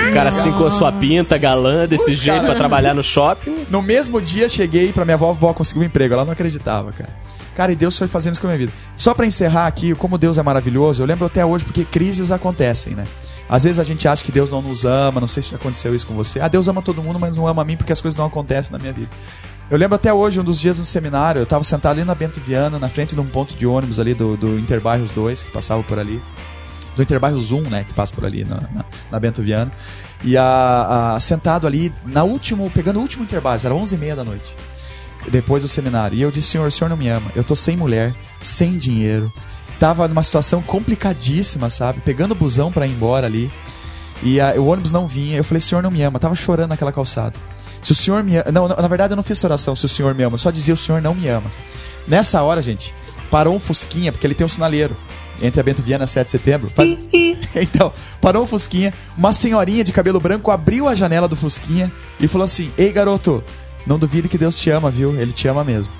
O 0.10 0.14
cara 0.16 0.30
assim 0.30 0.52
com 0.54 0.66
a 0.66 0.72
sua 0.72 0.92
pinta, 0.92 1.38
galã, 1.38 1.88
desse 1.88 2.16
jeito 2.16 2.44
pra 2.44 2.56
trabalhar 2.56 2.96
no 2.96 3.04
shopping. 3.04 3.61
No 3.72 3.82
mesmo 3.82 4.22
dia, 4.22 4.50
cheguei 4.50 4.92
pra 4.92 5.06
minha 5.06 5.16
avó, 5.16 5.32
vó 5.32 5.54
conseguiu 5.54 5.82
um 5.82 5.86
emprego. 5.86 6.14
Ela 6.14 6.26
não 6.26 6.34
acreditava, 6.34 6.92
cara. 6.92 7.10
Cara, 7.56 7.72
e 7.72 7.76
Deus 7.76 7.98
foi 7.98 8.06
fazendo 8.06 8.34
isso 8.34 8.42
com 8.42 8.48
a 8.48 8.50
minha 8.50 8.58
vida. 8.58 8.74
Só 8.98 9.14
pra 9.14 9.26
encerrar 9.26 9.66
aqui, 9.66 9.96
como 9.96 10.18
Deus 10.18 10.38
é 10.38 10.44
maravilhoso, 10.44 11.02
eu 11.02 11.08
lembro 11.08 11.26
até 11.26 11.46
hoje 11.46 11.64
porque 11.64 11.86
crises 11.86 12.32
acontecem, 12.32 12.96
né? 12.96 13.06
Às 13.48 13.64
vezes 13.64 13.80
a 13.80 13.84
gente 13.86 14.06
acha 14.10 14.26
que 14.26 14.32
Deus 14.32 14.50
não 14.50 14.62
nos 14.62 14.84
ama, 14.84 15.22
não 15.22 15.28
sei 15.28 15.42
se 15.42 15.52
já 15.52 15.56
aconteceu 15.56 15.96
isso 15.96 16.06
com 16.06 16.14
você. 16.14 16.42
Ah, 16.42 16.50
Deus 16.50 16.68
ama 16.68 16.82
todo 16.82 17.02
mundo, 17.02 17.18
mas 17.18 17.34
não 17.34 17.48
ama 17.48 17.62
a 17.62 17.66
mim 17.66 17.78
porque 17.78 17.94
as 17.94 18.02
coisas 18.02 18.18
não 18.18 18.26
acontecem 18.26 18.74
na 18.74 18.78
minha 18.78 18.92
vida. 18.92 19.10
Eu 19.70 19.78
lembro 19.78 19.96
até 19.96 20.14
hoje, 20.14 20.38
um 20.38 20.44
dos 20.44 20.60
dias 20.60 20.78
no 20.78 20.84
seminário, 20.84 21.42
eu 21.42 21.46
tava 21.46 21.64
sentado 21.64 21.94
ali 21.94 22.04
na 22.04 22.14
Bento 22.14 22.42
Viana, 22.42 22.78
na 22.78 22.90
frente 22.90 23.16
de 23.16 23.22
um 23.22 23.26
ponto 23.26 23.56
de 23.56 23.66
ônibus 23.66 24.00
ali 24.00 24.14
do, 24.14 24.36
do 24.36 24.60
Interbairros 24.60 25.12
2, 25.12 25.44
que 25.44 25.52
passava 25.52 25.82
por 25.82 25.98
ali. 25.98 26.22
Do 26.96 27.02
Interbairros 27.02 27.52
1, 27.52 27.62
né, 27.70 27.86
que 27.88 27.94
passa 27.94 28.14
por 28.14 28.26
ali 28.26 28.44
na, 28.44 28.56
na, 28.74 28.86
na 29.12 29.20
Bento 29.20 29.42
Viana. 29.42 29.72
E 30.24 30.36
a, 30.38 31.14
a- 31.16 31.20
sentado 31.20 31.66
ali, 31.66 31.94
na 32.06 32.24
último, 32.24 32.70
pegando 32.70 32.98
o 33.00 33.02
último 33.02 33.24
Interbairros, 33.24 33.64
era 33.66 33.74
11h30 33.74 34.16
da 34.16 34.24
noite 34.24 34.56
depois 35.30 35.62
do 35.64 35.70
seminário. 35.70 36.18
E 36.18 36.22
eu 36.22 36.32
disse, 36.32 36.48
senhor, 36.50 36.68
o 36.68 36.72
senhor 36.72 36.90
não 36.90 36.98
me 36.98 37.08
ama. 37.08 37.32
Eu 37.36 37.44
tô 37.44 37.56
sem 37.56 37.78
mulher, 37.78 38.14
sem 38.42 38.78
dinheiro. 38.78 39.32
Tava 39.80 40.08
numa 40.08 40.24
situação 40.24 40.62
complicadíssima, 40.62 41.70
sabe? 41.70 42.02
Pegando 42.02 42.32
o 42.32 42.36
busão 42.36 42.72
pra 42.72 42.86
ir 42.88 42.92
embora 42.92 43.26
ali. 43.28 43.52
E 44.24 44.40
a- 44.42 44.54
o 44.58 44.66
ônibus 44.66 44.92
não 44.92 45.08
vinha. 45.08 45.38
Eu 45.38 45.44
falei, 45.44 45.62
senhor 45.62 45.82
não 45.82 45.92
me 45.92 46.02
ama. 46.04 46.20
Tava 46.20 46.36
chorando 46.36 46.70
naquela 46.70 46.92
calçada. 46.92 47.36
Se 47.82 47.92
o 47.92 47.96
senhor 47.96 48.24
me 48.24 48.36
ama. 48.38 48.52
Não, 48.52 48.68
não, 48.68 48.76
na 48.76 48.88
verdade 48.88 49.14
eu 49.14 49.16
não 49.16 49.24
fiz 49.24 49.38
essa 49.38 49.48
oração, 49.48 49.76
se 49.76 49.86
o 49.86 49.90
senhor 49.90 50.14
me 50.14 50.24
ama. 50.24 50.34
Eu 50.36 50.40
só 50.40 50.52
dizia, 50.52 50.74
o 50.74 50.78
senhor 50.78 51.02
não 51.02 51.16
me 51.16 51.28
ama. 51.28 51.50
Nessa 52.08 52.42
hora, 52.44 52.62
gente, 52.62 52.94
parou 53.30 53.56
um 53.56 53.60
Fusquinha, 53.60 54.12
porque 54.12 54.26
ele 54.28 54.34
tem 54.36 54.44
um 54.46 54.50
sinaleiro. 54.50 54.98
Entre 55.42 55.60
a 55.60 55.64
Bento 55.64 55.82
Viana 55.82 56.04
e 56.04 56.06
a 56.06 56.08
7 56.08 56.26
de 56.26 56.32
setembro. 56.32 56.70
Faz- 56.70 56.98
então, 57.56 57.92
parou 58.22 58.44
um 58.44 58.48
Fusquinha. 58.48 58.94
Uma 59.18 59.34
senhorinha 59.34 59.84
de 59.84 59.92
cabelo 59.92 60.20
branco 60.20 60.52
abriu 60.52 60.88
a 60.88 60.96
janela 60.96 61.28
do 61.28 61.36
Fusquinha 61.36 61.92
e 62.20 62.28
falou 62.28 62.46
assim: 62.46 62.72
Ei, 62.78 62.92
garoto, 62.92 63.44
não 63.86 63.98
duvide 63.98 64.30
que 64.30 64.38
Deus 64.38 64.58
te 64.58 64.70
ama, 64.70 64.90
viu? 64.92 65.20
Ele 65.20 65.32
te 65.32 65.48
ama 65.48 65.64
mesmo. 65.64 65.94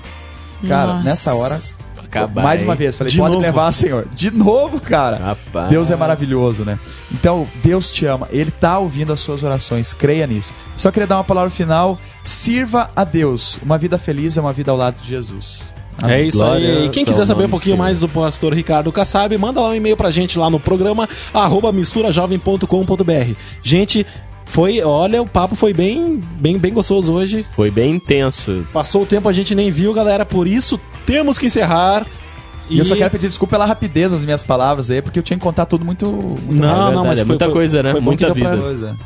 Cara, 0.66 0.94
Nossa. 0.94 1.04
nessa 1.04 1.34
hora, 1.34 1.60
Acabar, 2.04 2.42
mais 2.42 2.62
uma 2.62 2.74
vez, 2.74 2.94
falei: 2.96 3.10
De 3.10 3.18
Pode 3.18 3.30
novo. 3.32 3.42
levar, 3.42 3.72
Senhor. 3.72 4.06
De 4.14 4.30
novo, 4.30 4.78
cara. 4.80 5.16
Rapaz. 5.16 5.70
Deus 5.70 5.90
é 5.90 5.96
maravilhoso, 5.96 6.64
né? 6.64 6.78
Então, 7.10 7.48
Deus 7.62 7.90
te 7.90 8.04
ama. 8.06 8.28
Ele 8.30 8.50
tá 8.50 8.78
ouvindo 8.78 9.12
as 9.12 9.20
suas 9.20 9.42
orações. 9.42 9.92
Creia 9.94 10.26
nisso. 10.26 10.52
Só 10.76 10.90
queria 10.90 11.06
dar 11.06 11.16
uma 11.16 11.24
palavra 11.24 11.50
final. 11.50 11.98
Sirva 12.22 12.90
a 12.94 13.02
Deus. 13.02 13.58
Uma 13.62 13.78
vida 13.78 13.96
feliz 13.98 14.36
é 14.36 14.40
uma 14.40 14.52
vida 14.52 14.70
ao 14.70 14.76
lado 14.76 15.00
de 15.00 15.08
Jesus. 15.08 15.72
É 16.08 16.22
isso 16.22 16.42
aí. 16.42 16.88
Quem 16.90 17.02
ao 17.02 17.06
quiser 17.06 17.26
saber 17.26 17.44
um 17.46 17.48
pouquinho 17.48 17.76
do 17.76 17.78
mais 17.78 18.00
do 18.00 18.08
pastor 18.08 18.52
Ricardo 18.54 18.90
Kassab, 18.92 19.36
manda 19.38 19.60
lá 19.60 19.68
um 19.70 19.74
e-mail 19.74 19.96
pra 19.96 20.10
gente 20.10 20.38
lá 20.38 20.48
no 20.50 20.58
programa 20.60 21.08
arroba 21.32 21.72
misturajovem.com.br. 21.72 23.34
Gente, 23.62 24.06
foi, 24.44 24.80
olha, 24.82 25.22
o 25.22 25.26
papo 25.26 25.54
foi 25.54 25.72
bem, 25.72 26.20
bem, 26.38 26.58
bem 26.58 26.72
gostoso 26.72 27.12
hoje. 27.12 27.46
Foi 27.50 27.70
bem 27.70 27.92
intenso. 27.96 28.66
Passou 28.72 29.02
o 29.02 29.06
tempo, 29.06 29.28
a 29.28 29.32
gente 29.32 29.54
nem 29.54 29.70
viu, 29.70 29.92
galera, 29.94 30.24
por 30.26 30.46
isso 30.46 30.78
temos 31.06 31.38
que 31.38 31.46
encerrar. 31.46 32.06
E 32.70 32.78
eu 32.78 32.84
só 32.84 32.96
quero 32.96 33.10
pedir 33.10 33.26
desculpa 33.26 33.56
pela 33.56 33.66
rapidez 33.66 34.12
das 34.12 34.24
minhas 34.24 34.42
palavras 34.42 34.90
aí, 34.90 35.02
porque 35.02 35.18
eu 35.18 35.22
tinha 35.22 35.36
que 35.36 35.42
contar 35.42 35.66
tudo 35.66 35.84
muito. 35.84 36.06
muito 36.06 36.60
Não, 36.60 36.68
rápido. 36.68 36.94
não, 36.94 37.04
mas 37.04 37.18
é 37.18 37.22
foi- 37.22 37.28
muita 37.28 37.44
foi- 37.46 37.54
coisa, 37.54 37.82
né? 37.82 37.90
foi 37.92 38.00
Muita 38.00 38.26
pra- 38.26 38.34
vida. 38.34 38.56
Coisa. 38.56 38.96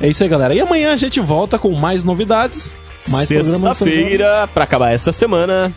É 0.00 0.08
isso 0.08 0.22
aí, 0.22 0.28
galera. 0.28 0.54
E 0.54 0.60
amanhã 0.60 0.92
a 0.92 0.96
gente 0.96 1.18
volta 1.20 1.58
com 1.58 1.72
mais 1.72 2.04
novidades. 2.04 2.76
Mais 3.10 3.26
Sexta-feira, 3.28 4.48
pra 4.52 4.64
acabar 4.64 4.92
essa 4.92 5.12
semana, 5.12 5.72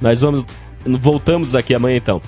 nós 0.00 0.20
vamos. 0.20 0.44
Voltamos 0.84 1.54
aqui 1.54 1.74
amanhã 1.74 1.96
então. 1.96 2.22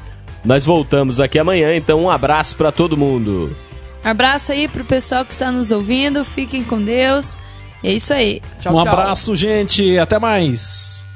Nós 0.45 0.65
voltamos 0.65 1.21
aqui 1.21 1.39
amanhã, 1.39 1.75
então 1.77 2.03
um 2.03 2.11
abraço 2.11 2.57
pra 2.57 2.73
todo 2.73 2.97
mundo. 2.97 3.55
Abraço 4.03 4.53
aí 4.53 4.69
pro 4.69 4.85
pessoal 4.85 5.25
que 5.25 5.33
está 5.33 5.51
nos 5.51 5.71
ouvindo. 5.71 6.25
Fiquem 6.25 6.63
com 6.65 6.83
Deus. 6.83 7.37
É 7.83 7.93
isso 7.93 8.13
aí. 8.13 8.41
Tchau, 8.61 8.73
um 8.75 8.83
tchau. 8.83 8.93
abraço, 8.93 9.37
gente. 9.37 9.99
Até 9.99 10.19
mais. 10.19 11.07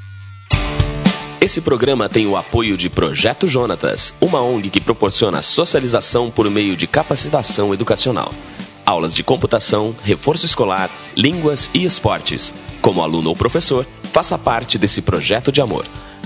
Esse 1.41 1.59
programa 1.59 2.07
tem 2.07 2.25
o 2.25 2.37
apoio 2.37 2.77
de 2.77 2.89
Projeto 2.89 3.47
Jonatas, 3.47 4.13
uma 4.21 4.41
ONG 4.41 4.69
que 4.69 4.79
proporciona 4.79 5.41
socialização 5.41 6.31
por 6.31 6.49
meio 6.49 6.77
de 6.77 6.87
capacitação 6.87 7.73
educacional. 7.73 8.33
Aulas 8.85 9.13
de 9.13 9.23
computação, 9.23 9.93
reforço 10.03 10.45
escolar, 10.45 10.89
línguas 11.17 11.69
e 11.73 11.83
esportes. 11.83 12.53
Como 12.81 13.01
aluno 13.01 13.29
ou 13.29 13.35
professor, 13.35 13.85
faça 14.13 14.37
parte 14.37 14.77
desse 14.77 15.01
projeto 15.01 15.51
de 15.51 15.61
amor. 15.61 15.85